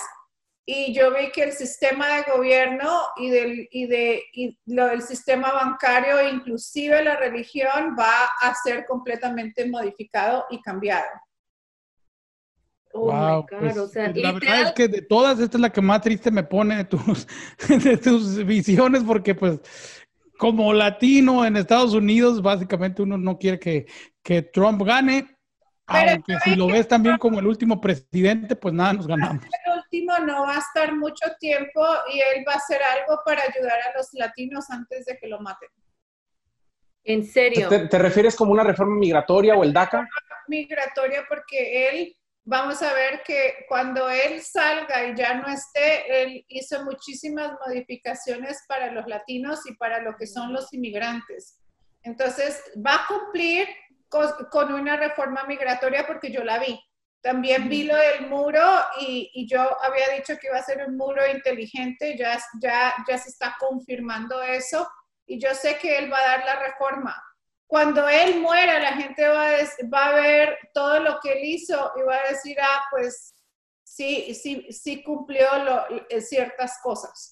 y 0.73 0.93
yo 0.93 1.13
vi 1.13 1.31
que 1.31 1.43
el 1.43 1.51
sistema 1.51 2.15
de 2.15 2.31
gobierno 2.31 2.89
y, 3.17 3.29
del, 3.29 3.67
y 3.71 3.88
de, 3.88 4.23
y 4.31 4.57
lo 4.67 4.86
del 4.88 5.01
sistema 5.01 5.51
bancario, 5.51 6.29
inclusive 6.29 7.03
la 7.03 7.17
religión, 7.17 7.95
va 7.99 8.29
a 8.39 8.55
ser 8.55 8.86
completamente 8.86 9.69
modificado 9.69 10.45
y 10.49 10.62
cambiado. 10.62 11.07
Oh 12.93 13.12
wow, 13.12 13.45
pues, 13.47 13.77
o 13.77 13.88
sea, 13.88 14.12
la 14.15 14.31
verdad 14.31 14.62
es 14.62 14.71
que 14.71 14.88
de 14.88 15.01
todas, 15.01 15.39
esta 15.39 15.57
es 15.57 15.62
la 15.62 15.71
que 15.71 15.81
más 15.81 16.01
triste 16.01 16.31
me 16.31 16.43
pone 16.43 16.77
de 16.77 16.86
tus, 16.86 17.27
de 17.67 17.97
tus 17.97 18.43
visiones, 18.45 19.03
porque 19.03 19.36
pues 19.36 19.60
como 20.38 20.73
latino 20.73 21.45
en 21.45 21.57
Estados 21.57 21.93
Unidos, 21.93 22.41
básicamente 22.41 23.01
uno 23.01 23.17
no 23.17 23.38
quiere 23.38 23.60
que, 23.60 23.88
que 24.23 24.41
Trump 24.41 24.81
gane, 24.84 25.38
aunque 25.86 26.39
si 26.43 26.55
lo 26.55 26.67
ves 26.67 26.88
también 26.88 27.17
como 27.17 27.39
el 27.39 27.47
último 27.47 27.81
presidente, 27.81 28.55
pues 28.55 28.73
nada, 28.73 28.93
nos 28.93 29.07
ganamos. 29.07 29.43
Último 29.91 30.17
no 30.19 30.43
va 30.43 30.56
a 30.56 30.60
estar 30.60 30.95
mucho 30.95 31.25
tiempo 31.38 31.86
y 32.13 32.19
él 32.21 32.45
va 32.47 32.54
a 32.54 32.58
hacer 32.58 32.82
algo 32.82 33.21
para 33.25 33.41
ayudar 33.41 33.77
a 33.77 33.97
los 33.97 34.08
latinos 34.13 34.69
antes 34.69 35.06
de 35.06 35.17
que 35.17 35.27
lo 35.27 35.41
maten. 35.41 35.67
¿En 37.04 37.25
serio? 37.25 37.67
¿Te, 37.67 37.99
refieres 37.99 38.38
como 38.38 38.54
una 38.54 38.63
reforma 38.63 38.95
migratoria 38.95 39.54
o 39.56 39.63
el 39.63 39.73
DACA? 39.73 40.08
migratoria 40.47 41.25
porque 41.27 41.89
él, 41.89 42.15
vamos 42.45 42.82
a 42.82 42.93
ver 42.93 43.21
que 43.23 43.65
cuando 43.67 44.10
él 44.10 44.41
salga 44.41 45.06
y 45.06 45.15
ya 45.15 45.34
no 45.36 45.47
esté, 45.47 46.23
él 46.23 46.45
hizo 46.47 46.86
muchísimas 46.86 47.51
modificaciones 47.65 48.63
para 48.69 48.93
los 48.93 49.08
latinos 49.08 49.65
y 49.65 49.75
para 49.75 50.01
lo 50.01 50.15
que 50.15 50.25
son 50.25 50.54
los 50.54 50.71
inmigrantes. 50.73 51.60
Entonces, 52.04 52.63
va 52.77 52.95
a 52.95 53.08
cumplir 53.08 53.67
con, 54.08 54.73
una 54.73 54.95
reforma 54.95 55.43
migratoria 55.45 56.08
porque 56.08 56.32
yo 56.32 56.45
la 56.45 56.60
vi. 56.60 56.80
También 57.21 57.69
vi 57.69 57.84
lo 57.84 57.95
del 57.95 58.27
muro 58.27 58.62
y, 58.99 59.47
yo 59.47 59.62
había 59.84 60.10
dicho 60.10 60.36
que 60.39 60.47
iba 60.47 60.57
a 60.57 60.63
ser 60.63 60.84
un 60.88 60.97
muro 60.97 61.21
inteligente, 61.27 62.17
ya, 62.17 62.41
ya, 62.60 62.95
ya 63.07 63.17
se 63.17 63.29
está 63.29 63.55
confirmando 63.60 64.41
eso 64.41 64.89
y 65.27 65.39
yo 65.39 65.53
sé 65.53 65.77
que 65.77 65.99
él 65.99 66.12
va 66.12 66.17
a 66.17 66.38
dar 66.38 66.45
la 66.45 66.60
reforma. 66.60 67.23
Cuando 67.67 68.10
él 68.10 68.41
muera, 68.41 68.79
la 68.79 68.93
gente 68.93 69.27
va 69.27 69.49
a, 69.49 69.57
va 69.93 70.05
a 70.07 70.15
ver 70.15 70.57
todo 70.73 70.99
lo 70.99 71.19
que 71.21 71.34
él 71.34 71.45
hizo 71.45 71.91
y 71.95 72.01
va 72.01 72.17
a 72.17 72.29
decir, 72.29 72.57
ah, 72.60 72.84
pues 72.89 73.36
sí, 73.84 74.34
sí, 74.34 74.67
sí 74.71 75.03
cumplió 75.03 75.47
eh, 76.10 76.21
ciertas 76.21 76.79
cosas. 76.81 77.29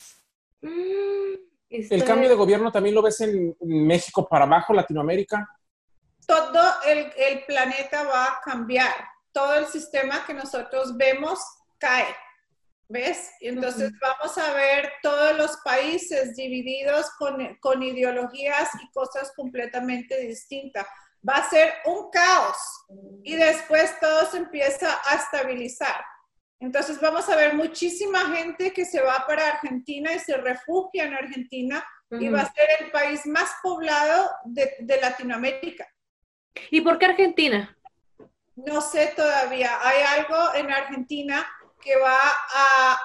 Mm, 0.62 1.34
¿El 1.70 2.04
cambio 2.06 2.30
de 2.30 2.36
gobierno 2.36 2.72
también 2.72 2.96
lo 2.96 3.02
ves 3.02 3.22
en 3.22 3.56
México 3.62 4.28
para 4.30 4.46
abajo, 4.46 4.72
Latinoamérica? 4.72 5.50
Todo 6.26 6.62
el, 6.86 7.12
el 7.18 7.44
planeta 7.46 8.04
va 8.04 8.26
a 8.26 8.42
cambiar 8.44 8.94
todo 9.32 9.56
el 9.56 9.68
sistema 9.68 10.26
que 10.26 10.34
nosotros 10.34 10.96
vemos 10.98 11.40
cae. 11.78 12.16
¿Ves? 12.92 13.30
Entonces 13.40 13.92
vamos 14.02 14.36
a 14.40 14.52
ver 14.54 14.92
todos 15.04 15.38
los 15.38 15.58
países 15.58 16.36
divididos 16.36 17.06
con, 17.20 17.56
con, 17.58 17.84
ideologías 17.84 18.70
y 18.84 18.92
cosas 18.92 19.32
completamente 19.36 20.20
distintas. 20.22 20.88
Va 21.28 21.36
a 21.36 21.50
ser 21.50 21.72
un 21.86 22.10
caos 22.10 22.58
y 23.24 23.36
después 23.36 24.00
todo 24.00 24.26
se 24.32 24.38
empieza 24.38 25.00
a 25.06 25.16
estabilizar. 25.16 26.04
Entonces 26.60 27.00
vamos 27.00 27.30
a 27.30 27.36
ver 27.36 27.54
muchísima 27.54 28.36
gente 28.36 28.74
que 28.74 28.86
se 28.86 29.02
va 29.02 29.24
para 29.28 29.50
Argentina 29.50 30.12
y 30.14 30.20
se 30.20 30.36
refugia 30.38 31.06
en 31.06 31.14
Argentina 31.14 31.86
y 32.12 32.28
va 32.28 32.42
a 32.42 32.54
ser 32.54 32.68
el 32.80 32.92
país 32.92 33.24
más 33.28 33.52
poblado 33.62 34.32
de, 34.46 34.78
de 34.80 35.00
Latinoamérica. 35.00 35.88
¿Y 36.72 36.82
por 36.82 36.98
qué 36.98 37.06
Argentina? 37.06 37.78
No 38.66 38.82
sé 38.82 39.14
todavía. 39.16 39.78
Hay 39.82 40.02
algo 40.20 40.54
en 40.56 40.72
Argentina 40.72 41.46
que 41.82 41.98
va 41.98 42.20
a, 42.54 42.98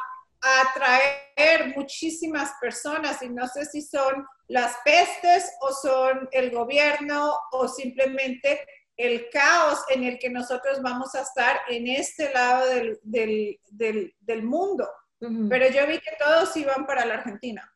atraer 0.47 1.75
muchísimas 1.75 2.53
personas 2.61 3.23
y 3.23 3.31
no 3.31 3.49
sé 3.49 3.65
si 3.65 3.81
son 3.81 4.27
las 4.49 4.77
pestes 4.85 5.51
o 5.63 5.73
son 5.73 6.29
el 6.33 6.51
gobierno 6.51 7.35
o 7.53 7.67
simplemente 7.67 8.61
el 8.95 9.31
caos 9.31 9.83
en 9.89 10.05
el 10.05 10.19
que 10.19 10.29
nosotros 10.29 10.83
vamos 10.83 11.15
a 11.15 11.23
estar 11.23 11.61
en 11.69 11.89
este 11.89 12.31
lado 12.35 12.69
del, 13.03 14.43
mundo. 14.43 14.87
Pero 15.19 15.71
yo 15.71 15.87
vi 15.87 15.99
que 16.01 16.15
todos 16.19 16.55
iban 16.59 16.85
para 16.85 17.07
la 17.07 17.15
Argentina. 17.15 17.74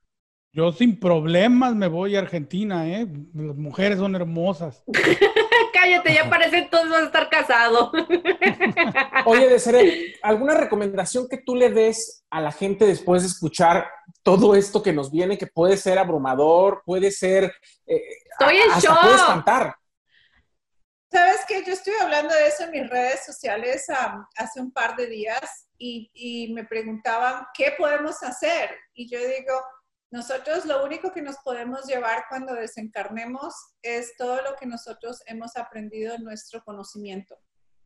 Yo 0.52 0.72
sin 0.72 0.98
problemas 0.98 1.74
me 1.74 1.88
voy 1.88 2.16
a 2.16 2.20
Argentina, 2.20 2.88
¿eh? 2.88 3.06
Las 3.34 3.56
mujeres 3.56 3.98
son 3.98 4.16
hermosas. 4.16 4.82
Cállate, 5.72 6.14
ya 6.14 6.28
parece 6.28 6.58
entonces 6.58 6.90
vas 6.90 7.02
a 7.02 7.06
estar 7.06 7.28
casado. 7.28 7.92
Oye, 9.26 9.48
Desiree, 9.48 10.16
¿alguna 10.22 10.54
recomendación 10.54 11.28
que 11.28 11.38
tú 11.38 11.54
le 11.54 11.70
des 11.70 12.24
a 12.30 12.40
la 12.40 12.50
gente 12.50 12.86
después 12.86 13.22
de 13.22 13.28
escuchar 13.28 13.88
todo 14.22 14.54
esto 14.54 14.82
que 14.82 14.92
nos 14.92 15.12
viene, 15.12 15.38
que 15.38 15.46
puede 15.46 15.76
ser 15.76 15.98
abrumador, 15.98 16.82
puede 16.84 17.10
ser... 17.10 17.52
Eh, 17.86 18.02
Estoy 18.32 18.56
en 18.56 18.80
shock. 18.80 19.00
Puede 19.00 19.14
espantar. 19.14 19.76
Sabes 21.10 21.40
que 21.46 21.64
yo 21.64 21.72
estuve 21.72 21.98
hablando 22.00 22.34
de 22.34 22.48
eso 22.48 22.64
en 22.64 22.70
mis 22.70 22.90
redes 22.90 23.24
sociales 23.24 23.86
hace 24.36 24.60
un 24.60 24.72
par 24.72 24.96
de 24.96 25.06
días 25.06 25.68
y, 25.78 26.10
y 26.12 26.52
me 26.52 26.64
preguntaban, 26.64 27.46
¿qué 27.54 27.74
podemos 27.78 28.22
hacer? 28.22 28.70
Y 28.92 29.08
yo 29.08 29.18
digo, 29.18 29.54
nosotros 30.10 30.64
lo 30.64 30.84
único 30.84 31.12
que 31.12 31.20
nos 31.20 31.36
podemos 31.38 31.86
llevar 31.86 32.24
cuando 32.28 32.54
desencarnemos 32.54 33.54
es 33.82 34.16
todo 34.16 34.40
lo 34.42 34.56
que 34.56 34.66
nosotros 34.66 35.22
hemos 35.26 35.56
aprendido 35.56 36.14
en 36.14 36.24
nuestro 36.24 36.62
conocimiento. 36.64 37.36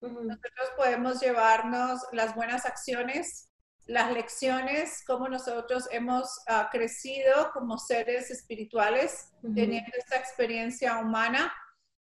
Nosotros 0.00 0.68
podemos 0.76 1.20
llevarnos 1.20 2.00
las 2.12 2.34
buenas 2.34 2.66
acciones, 2.66 3.50
las 3.86 4.12
lecciones, 4.12 5.02
cómo 5.06 5.28
nosotros 5.28 5.88
hemos 5.90 6.28
ah, 6.46 6.68
crecido 6.70 7.50
como 7.52 7.78
seres 7.78 8.30
espirituales, 8.30 9.30
teniendo 9.54 9.90
esta 9.96 10.16
experiencia 10.16 10.98
humana. 10.98 11.52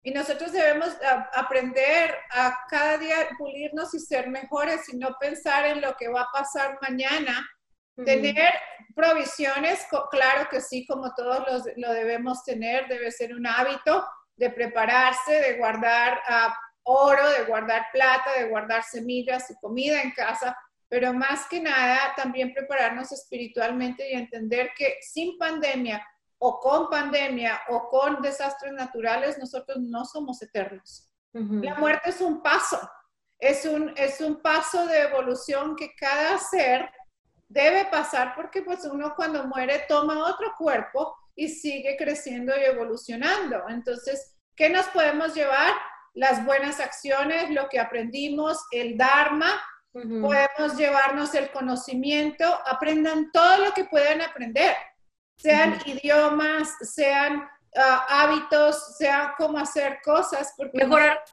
Y 0.04 0.12
nosotros 0.12 0.52
debemos 0.52 0.89
ah, 1.04 1.30
aprender 1.34 2.15
a 2.32 2.58
cada 2.69 2.97
día 2.97 3.30
pulirnos 3.38 3.93
y 3.95 3.99
ser 3.99 4.30
mejores 4.30 4.91
y 4.91 4.97
no 4.97 5.15
pensar 5.19 5.65
en 5.65 5.82
lo 5.82 5.95
que 5.95 6.10
va 6.10 6.21
a 6.21 6.32
pasar 6.32 6.78
mañana, 6.82 7.47
Tener 7.95 8.53
provisiones, 8.95 9.86
claro 10.10 10.47
que 10.49 10.62
sí, 10.62 10.86
como 10.88 11.13
todos 11.13 11.45
los, 11.47 11.63
lo 11.77 11.93
debemos 11.93 12.43
tener, 12.43 12.88
debe 12.88 13.12
ser 13.12 13.34
un 13.36 13.45
hábito 13.45 14.06
de 14.36 14.49
prepararse, 14.49 15.34
de 15.34 15.58
guardar 15.58 16.19
ah, 16.27 16.58
oro, 16.84 17.29
de 17.29 17.45
guardar 17.45 17.86
plata, 17.91 18.32
de 18.38 18.49
guardar 18.49 18.84
semillas 18.84 19.49
y 19.49 19.56
comida 19.56 20.01
en 20.01 20.12
casa, 20.12 20.58
pero 20.89 21.13
más 21.13 21.47
que 21.47 21.60
nada 21.60 22.13
también 22.15 22.53
prepararnos 22.53 23.12
espiritualmente 23.12 24.12
y 24.12 24.13
entender 24.13 24.71
que 24.77 24.97
sin 25.01 25.38
pandemia 25.38 26.06
o 26.38 26.60
con 26.60 26.89
pandemia 26.89 27.62
o 27.69 27.88
con 27.89 28.21
desastres 28.21 28.73
naturales, 28.73 29.38
nosotros 29.38 29.77
no 29.79 30.03
somos 30.06 30.41
eternos. 30.41 31.10
La 31.32 31.73
muerte 31.75 32.12
es 32.12 32.21
un 32.21 32.43
paso, 32.43 32.79
es 33.39 33.65
un, 33.65 33.91
es 33.97 34.21
un 34.21 34.39
paso 34.41 34.86
de 34.86 35.01
evolución 35.01 35.75
que 35.75 35.95
cada 35.95 36.38
ser 36.38 36.88
debe 37.47 37.86
pasar 37.86 38.34
porque 38.36 38.62
pues 38.62 38.84
uno 38.86 39.13
cuando 39.15 39.45
muere 39.45 39.86
toma 39.88 40.25
otro 40.27 40.53
cuerpo 40.58 41.15
y 41.36 41.49
sigue 41.49 41.95
creciendo 41.97 42.53
y 42.56 42.63
evolucionando. 42.63 43.63
Entonces, 43.69 44.36
¿qué 44.56 44.69
nos 44.69 44.88
podemos 44.88 45.34
llevar? 45.34 45.73
Las 46.13 46.45
buenas 46.45 46.79
acciones, 46.79 47.49
lo 47.49 47.69
que 47.69 47.79
aprendimos, 47.79 48.63
el 48.71 48.97
Dharma, 48.97 49.62
podemos 49.93 50.75
llevarnos 50.75 51.36
el 51.36 51.51
conocimiento, 51.51 52.45
aprendan 52.65 53.32
todo 53.32 53.65
lo 53.65 53.73
que 53.73 53.86
puedan 53.86 54.21
aprender, 54.21 54.75
sean 55.38 55.79
idiomas, 55.86 56.75
sean 56.82 57.47
ah, 57.75 58.06
hábitos, 58.10 58.97
sean 58.97 59.34
cómo 59.38 59.60
hacer 59.60 59.99
cosas, 60.03 60.53
porque 60.58 60.79
mejorar. 60.79 61.23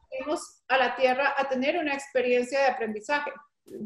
a 0.68 0.76
la 0.76 0.94
Tierra 0.96 1.34
a 1.36 1.48
tener 1.48 1.78
una 1.78 1.94
experiencia 1.94 2.60
de 2.60 2.66
aprendizaje 2.66 3.32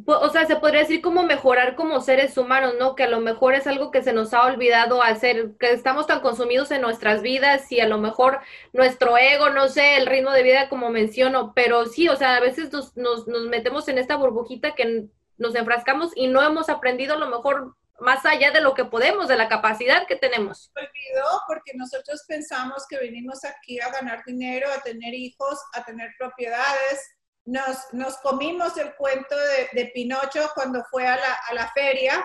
o 0.07 0.29
sea, 0.31 0.47
se 0.47 0.57
podría 0.57 0.81
decir 0.81 1.03
como 1.03 1.25
mejorar 1.25 1.75
como 1.75 2.01
seres 2.01 2.39
humanos, 2.39 2.75
¿no? 2.79 2.95
Que 2.95 3.05
a 3.05 3.09
lo 3.09 3.21
mejor 3.21 3.55
es 3.55 3.67
algo 3.67 3.91
que 3.91 4.03
se 4.03 4.13
nos 4.13 4.33
ha 4.33 4.45
olvidado 4.45 5.03
hacer, 5.03 5.53
que 5.59 5.73
estamos 5.73 6.07
tan 6.07 6.21
consumidos 6.21 6.71
en 6.71 6.81
nuestras 6.81 7.21
vidas 7.23 7.71
y 7.71 7.81
a 7.81 7.89
lo 7.89 7.99
mejor 7.99 8.41
nuestro 8.73 9.19
ego, 9.19 9.51
no 9.51 9.69
sé, 9.69 9.97
el 9.97 10.07
ritmo 10.07 10.31
de 10.31 10.43
vida 10.43 10.69
como 10.69 10.91
menciono, 10.91 11.53
pero 11.55 11.87
sí, 11.87 12.09
o 12.09 12.17
sea, 12.17 12.37
a 12.37 12.41
veces 12.41 12.73
nos, 12.73 12.97
nos, 12.97 13.27
nos 13.27 13.47
metemos 13.47 13.87
en 13.89 13.99
esta 13.99 14.17
burbujita 14.17 14.75
que 14.75 15.07
nos 15.37 15.55
enfrascamos 15.55 16.13
y 16.15 16.29
no 16.29 16.43
hemos 16.43 16.69
aprendido 16.69 17.15
a 17.15 17.19
lo 17.19 17.29
mejor 17.29 17.75
más 18.01 18.25
allá 18.27 18.51
de 18.51 18.61
lo 18.61 18.75
que 18.75 18.85
podemos, 18.85 19.29
de 19.29 19.37
la 19.37 19.49
capacidad 19.49 20.07
que 20.07 20.17
tenemos. 20.17 20.71
Olvidó 20.75 21.43
porque 21.47 21.73
nosotros 21.75 22.25
pensamos 22.27 22.87
que 22.89 22.99
venimos 22.99 23.45
aquí 23.45 23.81
a 23.81 23.91
ganar 23.91 24.25
dinero, 24.25 24.69
a 24.73 24.81
tener 24.81 25.15
hijos, 25.15 25.59
a 25.75 25.85
tener 25.85 26.11
propiedades, 26.19 27.14
nos, 27.47 27.93
nos 27.93 28.17
comimos 28.19 28.77
el 28.79 28.95
cuento 28.95 29.37
de, 29.37 29.81
de, 29.81 29.91
Pinocho 29.91 30.51
cuando 30.55 30.83
fue 30.91 31.07
a 31.07 31.17
la, 31.17 31.35
a 31.49 31.55
la 31.55 31.71
feria 31.73 32.25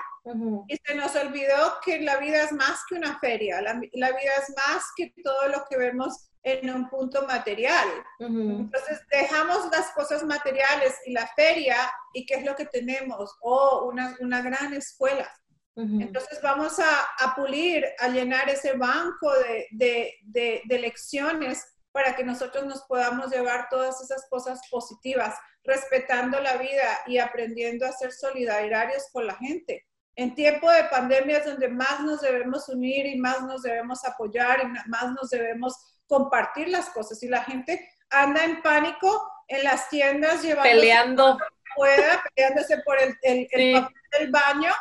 y 0.67 0.77
se 0.77 0.95
nos 0.95 1.15
olvidó 1.15 1.79
que 1.83 1.99
la 2.01 2.17
vida 2.17 2.43
es 2.43 2.51
más 2.51 2.81
que 2.87 2.95
una 2.95 3.19
feria, 3.19 3.61
la, 3.61 3.73
la, 3.93 4.09
vida 4.09 4.31
es 4.41 4.53
más 4.55 4.83
que 4.95 5.13
todo 5.23 5.47
lo 5.47 5.65
que 5.69 5.77
vemos 5.77 6.29
en 6.43 6.69
un 6.69 6.89
punto 6.89 7.25
material. 7.25 7.87
Entonces 8.19 9.01
dejamos 9.11 9.69
las 9.71 9.91
cosas 9.91 10.23
materiales 10.23 10.95
y 11.05 11.13
la 11.13 11.27
feria 11.35 11.75
y 12.13 12.25
qué 12.25 12.35
es 12.35 12.45
lo 12.45 12.55
que 12.55 12.65
tenemos, 12.65 13.35
oh, 13.41 13.89
una, 13.91 14.15
una 14.19 14.41
gran 14.41 14.73
escuela. 14.73 15.29
Entonces 15.75 16.41
vamos 16.43 16.77
a, 16.79 17.25
a, 17.25 17.35
pulir, 17.35 17.85
a 17.99 18.09
llenar 18.09 18.49
ese 18.49 18.73
banco 18.73 19.31
de, 19.39 19.67
de, 19.71 20.13
de, 20.23 20.61
de 20.65 20.79
lecciones 20.79 21.65
para 21.91 22.15
que 22.15 22.23
nosotros 22.23 22.65
nos 22.65 22.81
podamos 22.83 23.31
llevar 23.31 23.67
todas 23.69 24.01
esas 24.01 24.27
cosas 24.29 24.61
positivas, 24.69 25.35
respetando 25.63 26.39
la 26.39 26.57
vida 26.57 26.99
y 27.07 27.17
aprendiendo 27.17 27.85
a 27.85 27.91
ser 27.91 28.11
solidarios 28.11 29.09
con 29.11 29.25
la 29.27 29.35
gente. 29.35 29.85
En 30.15 30.35
tiempo 30.35 30.69
de 30.69 30.83
pandemia 30.85 31.37
es 31.37 31.45
donde 31.45 31.69
más 31.69 32.01
nos 32.01 32.21
debemos 32.21 32.67
unir 32.69 33.05
y 33.05 33.17
más 33.17 33.41
nos 33.41 33.63
debemos 33.63 34.03
apoyar 34.05 34.61
y 34.61 34.89
más 34.89 35.11
nos 35.13 35.29
debemos 35.29 36.01
compartir 36.07 36.69
las 36.69 36.89
cosas. 36.89 37.21
Y 37.23 37.27
la 37.27 37.43
gente 37.43 37.89
anda 38.09 38.43
en 38.43 38.61
pánico 38.61 39.31
en 39.47 39.63
las 39.63 39.89
tiendas 39.89 40.43
llevando 40.43 40.69
peleando 40.69 41.37
pueda, 41.75 42.23
peleándose 42.35 42.79
por 42.79 42.99
el, 42.99 43.17
el, 43.21 43.47
el 43.51 43.81
papel 43.81 44.01
del 44.11 44.31
baño. 44.31 44.73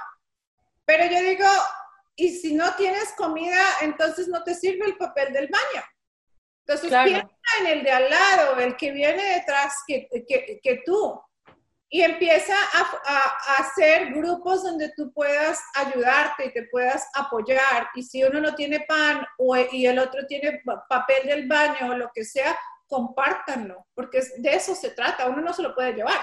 Pero 0.85 1.05
yo 1.05 1.21
digo, 1.21 1.47
y 2.17 2.31
si 2.31 2.55
no 2.55 2.75
tienes 2.75 3.13
comida, 3.17 3.63
entonces 3.83 4.27
no 4.29 4.43
te 4.43 4.55
sirve 4.55 4.87
el 4.87 4.97
papel 4.97 5.33
del 5.33 5.49
baño 5.49 5.85
Entonces, 6.69 6.91
piensa 7.05 7.29
en 7.61 7.67
el 7.67 7.83
de 7.83 7.91
al 7.91 8.11
lado, 8.11 8.59
el 8.61 8.77
que 8.77 8.93
viene 8.93 9.23
detrás 9.37 9.75
que, 9.87 10.07
que, 10.29 10.61
que 10.63 10.83
tú 10.85 11.19
y 11.91 12.03
empieza 12.03 12.55
a, 12.55 13.63
hacer 13.63 14.13
grupos 14.13 14.63
donde 14.63 14.93
tú 14.95 15.11
puedas 15.13 15.59
ayudarte 15.75 16.47
y 16.47 16.53
te 16.53 16.65
puedas 16.71 17.09
apoyar. 17.15 17.89
Y 17.95 18.03
si 18.03 18.23
uno 18.23 18.41
no 18.41 18.55
tiene 18.55 18.85
pan 18.87 19.25
o, 19.39 19.57
y 19.57 19.87
el 19.87 19.99
otro 19.99 20.27
tiene 20.27 20.61
papel 20.89 21.27
del 21.27 21.49
baño 21.49 21.93
o 21.93 21.97
lo 21.97 22.11
que 22.15 22.25
sea, 22.25 22.57
compártanlo, 22.87 23.87
porque 23.95 24.21
de 24.39 24.55
eso 24.55 24.75
se 24.75 24.91
trata, 24.91 25.29
uno 25.29 25.41
no 25.41 25.53
se 25.53 25.63
lo 25.63 25.75
puede 25.75 25.95
llevar. 25.95 26.21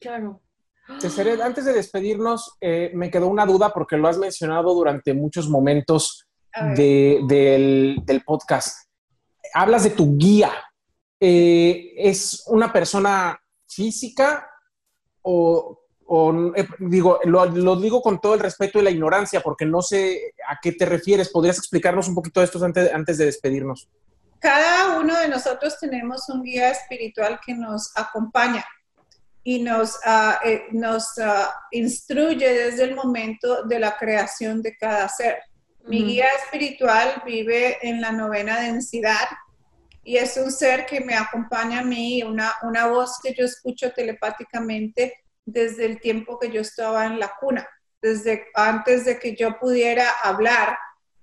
Claro. 0.00 0.40
antes 0.88 1.64
de 1.64 1.72
despedirnos, 1.72 2.56
eh, 2.60 2.90
me 2.94 3.10
quedó 3.10 3.28
una 3.28 3.46
duda 3.46 3.70
porque 3.72 3.96
lo 3.96 4.08
has 4.08 4.18
mencionado 4.18 4.74
durante 4.74 5.14
muchos 5.14 5.48
momentos 5.48 6.26
del, 6.74 8.02
podcast. 8.24 8.85
Hablas 9.56 9.84
de 9.84 9.90
tu 9.90 10.18
guía. 10.18 10.52
Eh, 11.18 11.94
¿Es 11.96 12.44
una 12.48 12.70
persona 12.70 13.40
física 13.66 14.50
o, 15.22 15.80
eh, 16.54 16.68
digo, 16.78 17.18
lo, 17.24 17.76
digo 17.76 18.02
con 18.02 18.20
todo 18.20 18.34
el 18.34 18.40
respeto 18.40 18.78
y 18.78 18.82
la 18.82 18.90
ignorancia, 18.90 19.40
porque 19.40 19.64
no 19.64 19.80
sé 19.82 20.34
a 20.46 20.58
qué 20.60 20.72
te 20.72 20.84
refieres. 20.84 21.30
¿Podrías 21.30 21.58
explicarnos 21.58 22.06
un 22.06 22.14
poquito 22.14 22.40
de 22.40 22.46
esto 22.46 22.62
antes, 22.64 22.92
antes 22.92 23.18
de 23.18 23.24
despedirnos? 23.24 23.88
Cada 24.38 24.98
uno 24.98 25.18
de 25.18 25.28
nosotros 25.28 25.78
tenemos 25.80 26.28
un 26.28 26.42
guía 26.42 26.70
espiritual 26.70 27.40
que 27.44 27.54
nos 27.54 27.96
acompaña 27.96 28.64
y 29.42 29.60
nos, 29.60 29.98
ah, 30.04 30.38
eh, 30.44 30.66
nos 30.72 31.18
ah, 31.18 31.50
instruye 31.70 32.52
desde 32.52 32.84
el 32.84 32.94
momento 32.94 33.62
de 33.64 33.78
la 33.78 33.96
creación 33.96 34.60
de 34.60 34.76
cada 34.76 35.08
ser. 35.08 35.38
Mi 35.86 36.04
guía 36.04 36.26
espiritual 36.42 37.22
vive 37.24 37.78
en 37.80 38.00
la 38.00 38.12
novena 38.12 38.60
densidad, 38.60 39.26
y 40.06 40.18
es 40.18 40.36
un 40.36 40.52
ser 40.52 40.86
que 40.86 41.00
me 41.00 41.16
acompaña 41.16 41.80
a 41.80 41.84
mí, 41.84 42.22
una, 42.22 42.54
una 42.62 42.86
voz 42.86 43.18
que 43.20 43.34
yo 43.34 43.44
escucho 43.44 43.92
telepáticamente 43.92 45.24
desde 45.44 45.84
el 45.84 46.00
tiempo 46.00 46.38
que 46.38 46.48
yo 46.48 46.60
estaba 46.60 47.06
en 47.06 47.18
la 47.18 47.34
cuna, 47.40 47.68
desde 48.00 48.46
antes 48.54 49.04
de 49.04 49.18
que 49.18 49.34
yo 49.34 49.58
pudiera 49.58 50.08
hablar. 50.22 50.78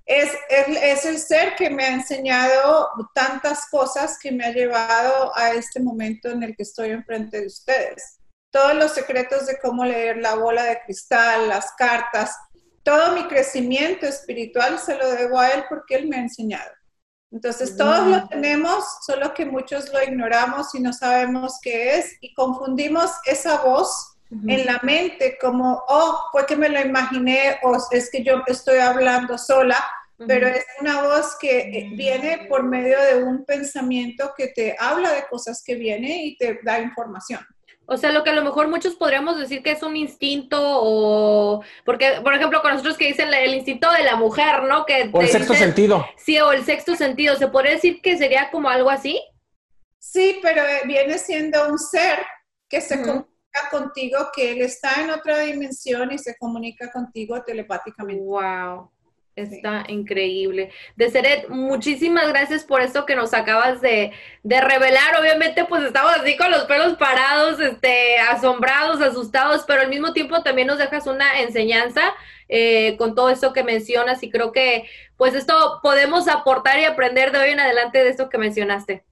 Es, 0.05 0.33
es, 0.49 1.05
el 1.05 1.17
ser 1.17 1.55
que 1.55 1.69
me 1.69 1.85
ha 1.85 1.93
enseñado 1.93 2.89
tantas 3.15 3.69
cosas 3.69 4.19
que 4.19 4.33
me 4.33 4.43
ha 4.43 4.51
llevado 4.51 5.31
a 5.33 5.53
este 5.53 5.79
momento 5.79 6.29
en 6.29 6.43
el 6.43 6.53
que 6.53 6.63
estoy 6.63 6.89
enfrente 6.89 7.39
de 7.39 7.47
ustedes. 7.47 8.19
Todos 8.51 8.75
los 8.75 8.91
secretos 8.91 9.45
de 9.45 9.59
cómo 9.59 9.85
leer 9.85 10.17
la 10.17 10.35
bola 10.35 10.65
de 10.65 10.81
cristal, 10.81 11.47
las 11.47 11.71
cartas, 11.77 12.35
todo 12.83 13.15
mi 13.15 13.29
crecimiento 13.29 14.05
espiritual 14.05 14.77
se 14.77 14.97
lo 14.97 15.09
debo 15.09 15.39
a 15.39 15.51
él 15.51 15.63
porque 15.69 15.95
él 15.95 16.09
me 16.09 16.17
ha 16.17 16.23
enseñado. 16.23 16.69
Entonces, 17.33 17.75
todos 17.75 18.05
lo 18.07 18.27
tenemos, 18.27 18.85
solo 19.01 19.33
que 19.33 19.43
muchos 19.43 19.91
lo 19.91 20.03
ignoramos 20.03 20.75
y 20.75 20.79
no 20.79 20.93
sabemos 20.93 21.59
qué 21.63 21.97
es 21.97 22.15
y 22.21 22.31
confundimos 22.35 23.09
esa 23.25 23.63
voz 23.63 24.15
en 24.29 24.65
la 24.67 24.79
mente 24.83 25.37
como, 25.41 25.83
oh, 25.87 26.25
fue 26.31 26.45
que 26.45 26.55
me 26.55 26.69
lo 26.69 26.79
imaginé 26.79 27.57
o 27.63 27.75
es 27.89 28.11
que 28.11 28.23
yo 28.23 28.43
estoy 28.45 28.77
hablando 28.77 29.39
sola, 29.39 29.83
pero 30.27 30.47
es 30.47 30.63
una 30.79 31.01
voz 31.01 31.35
que 31.39 31.59
eh, 31.59 31.89
viene 31.95 32.45
por 32.47 32.63
medio 32.63 33.01
de 33.01 33.23
un 33.23 33.43
pensamiento 33.45 34.33
que 34.37 34.49
te 34.49 34.75
habla 34.79 35.11
de 35.11 35.25
cosas 35.27 35.63
que 35.65 35.73
viene 35.73 36.25
y 36.25 36.37
te 36.37 36.59
da 36.63 36.79
información. 36.79 37.41
O 37.85 37.97
sea, 37.97 38.11
lo 38.11 38.23
que 38.23 38.29
a 38.29 38.33
lo 38.33 38.43
mejor 38.43 38.69
muchos 38.69 38.95
podríamos 38.95 39.37
decir 39.37 39.61
que 39.61 39.71
es 39.71 39.83
un 39.83 39.97
instinto 39.97 40.57
o... 40.61 41.61
Porque, 41.83 42.21
por 42.23 42.33
ejemplo, 42.33 42.61
con 42.61 42.71
nosotros 42.71 42.97
que 42.97 43.07
dicen 43.07 43.33
el 43.33 43.53
instinto 43.53 43.91
de 43.91 44.03
la 44.03 44.15
mujer, 44.15 44.63
¿no? 44.63 44.85
Que 44.85 45.09
o 45.11 45.21
el 45.21 45.27
sexto 45.27 45.53
sentido. 45.53 46.05
Sí, 46.15 46.39
o 46.39 46.53
el 46.53 46.63
sexto 46.63 46.95
sentido. 46.95 47.35
¿Se 47.35 47.47
podría 47.47 47.73
decir 47.73 48.01
que 48.01 48.17
sería 48.17 48.49
como 48.51 48.69
algo 48.69 48.89
así? 48.89 49.21
Sí, 49.99 50.39
pero 50.41 50.61
eh, 50.61 50.81
viene 50.85 51.17
siendo 51.17 51.67
un 51.67 51.77
ser 51.77 52.19
que 52.69 52.79
se 52.79 53.01
comunica 53.01 53.69
contigo, 53.69 54.29
que 54.33 54.53
él 54.53 54.61
está 54.61 55.01
en 55.01 55.09
otra 55.09 55.39
dimensión 55.39 56.11
y 56.13 56.17
se 56.17 56.37
comunica 56.37 56.89
contigo 56.89 57.43
telepáticamente. 57.43 58.23
Wow. 58.23 58.92
Está 59.35 59.83
increíble. 59.87 60.71
Deseret, 60.95 61.49
muchísimas 61.49 62.27
gracias 62.29 62.63
por 62.63 62.81
esto 62.81 63.05
que 63.07 63.15
nos 63.15 63.33
acabas 63.33 63.81
de, 63.81 64.11
revelar. 64.43 65.19
Obviamente, 65.19 65.65
pues 65.65 65.83
estamos 65.83 66.13
así 66.13 66.37
con 66.37 66.51
los 66.51 66.65
pelos 66.65 66.97
parados, 66.97 67.59
este, 67.59 68.19
asombrados, 68.19 69.01
asustados, 69.01 69.63
pero 69.65 69.81
al 69.81 69.89
mismo 69.89 70.13
tiempo 70.13 70.43
también 70.43 70.67
nos 70.67 70.77
dejas 70.77 71.07
una 71.07 71.41
enseñanza 71.41 72.13
eh, 72.47 72.95
con 72.97 73.15
todo 73.15 73.31
esto 73.31 73.53
que 73.53 73.63
mencionas 73.63 74.21
y 74.21 74.29
creo 74.29 74.51
que 74.51 74.87
pues 75.17 75.33
esto 75.33 75.79
podemos 75.81 76.27
aportar 76.27 76.77
y 76.79 76.85
aprender 76.85 77.31
de 77.31 77.39
hoy 77.39 77.49
en 77.51 77.59
adelante 77.59 78.03
de 78.03 78.09
esto 78.09 78.29
que 78.29 78.37
mencionaste. 78.37 79.03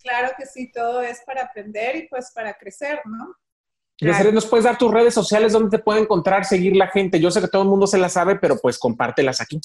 Claro 0.00 0.32
que 0.38 0.46
sí, 0.46 0.70
todo 0.70 1.02
es 1.02 1.22
para 1.26 1.42
aprender 1.42 1.96
y 1.96 2.06
pues 2.06 2.30
para 2.32 2.54
crecer, 2.54 3.00
¿no? 3.04 3.34
¿Nos 4.00 4.46
puedes 4.46 4.64
dar 4.64 4.78
tus 4.78 4.90
redes 4.90 5.14
sociales 5.14 5.52
donde 5.52 5.76
te 5.76 5.82
puede 5.82 6.00
encontrar, 6.00 6.44
seguir 6.44 6.76
la 6.76 6.88
gente? 6.88 7.20
Yo 7.20 7.30
sé 7.30 7.40
que 7.40 7.48
todo 7.48 7.62
el 7.62 7.68
mundo 7.68 7.86
se 7.86 7.98
las 7.98 8.12
sabe, 8.12 8.36
pero 8.36 8.58
pues 8.58 8.78
compártelas 8.78 9.40
aquí. 9.40 9.60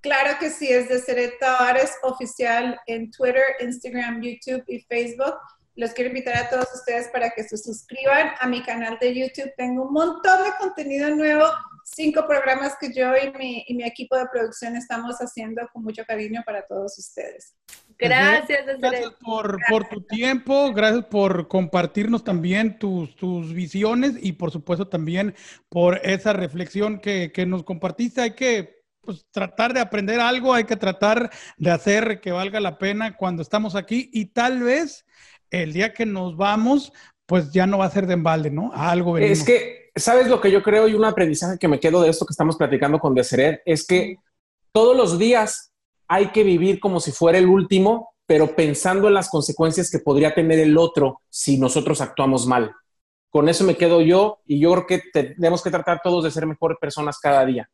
Claro 0.00 0.36
que 0.40 0.50
sí, 0.50 0.68
es 0.68 0.88
de 0.88 0.98
Seret 0.98 1.38
Tavares 1.38 1.92
oficial 2.02 2.80
en 2.86 3.10
Twitter, 3.12 3.44
Instagram, 3.60 4.20
YouTube 4.20 4.64
y 4.66 4.80
Facebook. 4.80 5.34
Los 5.76 5.92
quiero 5.92 6.08
invitar 6.08 6.36
a 6.36 6.50
todos 6.50 6.66
ustedes 6.74 7.08
para 7.12 7.30
que 7.30 7.44
se 7.44 7.56
suscriban 7.56 8.32
a 8.40 8.48
mi 8.48 8.62
canal 8.62 8.98
de 9.00 9.14
YouTube. 9.14 9.52
Tengo 9.56 9.84
un 9.84 9.92
montón 9.92 10.42
de 10.42 10.50
contenido 10.58 11.08
nuevo 11.10 11.44
cinco 11.94 12.26
programas 12.26 12.76
que 12.80 12.92
yo 12.92 13.12
y 13.16 13.30
mi, 13.38 13.64
y 13.66 13.74
mi, 13.74 13.84
equipo 13.84 14.16
de 14.16 14.26
producción 14.32 14.76
estamos 14.76 15.16
haciendo 15.18 15.62
con 15.72 15.84
mucho 15.84 16.04
cariño 16.04 16.42
para 16.44 16.66
todos 16.66 16.98
ustedes. 16.98 17.54
Gracias, 17.98 18.64
Gracias 18.78 19.12
por, 19.20 19.58
por, 19.68 19.88
tu 19.88 20.02
tiempo, 20.02 20.72
gracias 20.72 21.04
por 21.04 21.48
compartirnos 21.48 22.24
también 22.24 22.78
tus, 22.78 23.14
tus 23.16 23.52
visiones 23.52 24.14
y 24.20 24.32
por 24.32 24.50
supuesto 24.50 24.88
también 24.88 25.34
por 25.68 26.00
esa 26.02 26.32
reflexión 26.32 26.98
que, 26.98 27.30
que 27.32 27.46
nos 27.46 27.62
compartiste. 27.62 28.22
Hay 28.22 28.34
que 28.34 28.82
pues, 29.02 29.26
tratar 29.30 29.74
de 29.74 29.80
aprender 29.80 30.20
algo, 30.20 30.54
hay 30.54 30.64
que 30.64 30.76
tratar 30.76 31.30
de 31.58 31.70
hacer 31.70 32.20
que 32.20 32.32
valga 32.32 32.60
la 32.60 32.78
pena 32.78 33.16
cuando 33.16 33.42
estamos 33.42 33.74
aquí 33.76 34.10
y 34.12 34.26
tal 34.26 34.62
vez 34.62 35.04
el 35.50 35.72
día 35.72 35.92
que 35.92 36.06
nos 36.06 36.36
vamos, 36.36 36.92
pues 37.26 37.52
ya 37.52 37.66
no 37.66 37.78
va 37.78 37.84
a 37.84 37.90
ser 37.90 38.06
de 38.06 38.14
embalde, 38.14 38.50
¿no? 38.50 38.72
algo 38.74 39.18
Es 39.18 39.44
que 39.44 39.81
¿sabes 39.94 40.28
lo 40.28 40.40
que 40.40 40.50
yo 40.50 40.62
creo 40.62 40.88
y 40.88 40.94
un 40.94 41.04
aprendizaje 41.04 41.58
que 41.58 41.68
me 41.68 41.80
quedo 41.80 42.02
de 42.02 42.10
esto 42.10 42.26
que 42.26 42.32
estamos 42.32 42.56
platicando 42.56 42.98
con 42.98 43.14
Deseret? 43.14 43.62
Es 43.64 43.86
que 43.86 44.16
todos 44.72 44.96
los 44.96 45.18
días 45.18 45.72
hay 46.08 46.28
que 46.28 46.44
vivir 46.44 46.80
como 46.80 47.00
si 47.00 47.12
fuera 47.12 47.38
el 47.38 47.46
último, 47.46 48.14
pero 48.26 48.54
pensando 48.54 49.08
en 49.08 49.14
las 49.14 49.28
consecuencias 49.28 49.90
que 49.90 49.98
podría 49.98 50.34
tener 50.34 50.58
el 50.58 50.76
otro 50.78 51.20
si 51.28 51.58
nosotros 51.58 52.00
actuamos 52.00 52.46
mal. 52.46 52.74
Con 53.30 53.48
eso 53.48 53.64
me 53.64 53.76
quedo 53.76 54.00
yo 54.02 54.40
y 54.46 54.60
yo 54.60 54.72
creo 54.72 54.86
que 54.86 55.02
tenemos 55.12 55.62
que 55.62 55.70
tratar 55.70 56.00
todos 56.02 56.24
de 56.24 56.30
ser 56.30 56.46
mejores 56.46 56.78
personas 56.78 57.18
cada 57.18 57.44
día. 57.46 57.68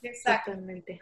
Exactamente. 0.00 1.00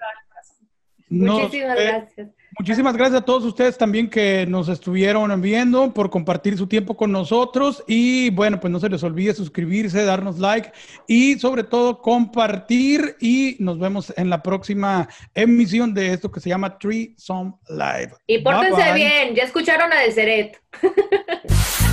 Muchísimas 1.10 1.76
gracias. 1.76 2.28
Muchísimas 2.58 2.96
gracias 2.96 3.22
a 3.22 3.24
todos 3.24 3.44
ustedes 3.44 3.78
también 3.78 4.10
que 4.10 4.44
nos 4.46 4.68
estuvieron 4.68 5.40
viendo 5.40 5.94
por 5.94 6.10
compartir 6.10 6.58
su 6.58 6.66
tiempo 6.66 6.96
con 6.96 7.12
nosotros 7.12 7.82
y 7.86 8.30
bueno, 8.30 8.58
pues 8.60 8.72
no 8.72 8.80
se 8.80 8.88
les 8.88 9.02
olvide 9.02 9.34
suscribirse, 9.34 10.04
darnos 10.04 10.38
like 10.38 10.72
y 11.06 11.38
sobre 11.38 11.62
todo 11.64 12.02
compartir 12.02 13.16
y 13.20 13.56
nos 13.60 13.78
vemos 13.78 14.12
en 14.16 14.30
la 14.30 14.42
próxima 14.42 15.08
emisión 15.34 15.94
de 15.94 16.12
esto 16.12 16.30
que 16.30 16.40
se 16.40 16.48
llama 16.48 16.76
Tree 16.78 17.14
Some 17.16 17.54
Live. 17.68 18.14
Y 18.26 18.38
pórtense 18.40 18.92
bien, 18.94 19.34
ya 19.34 19.44
escucharon 19.44 19.92
a 19.92 20.00
Deseret. 20.00 20.60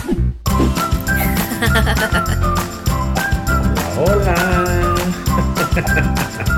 Hola. 4.00 4.96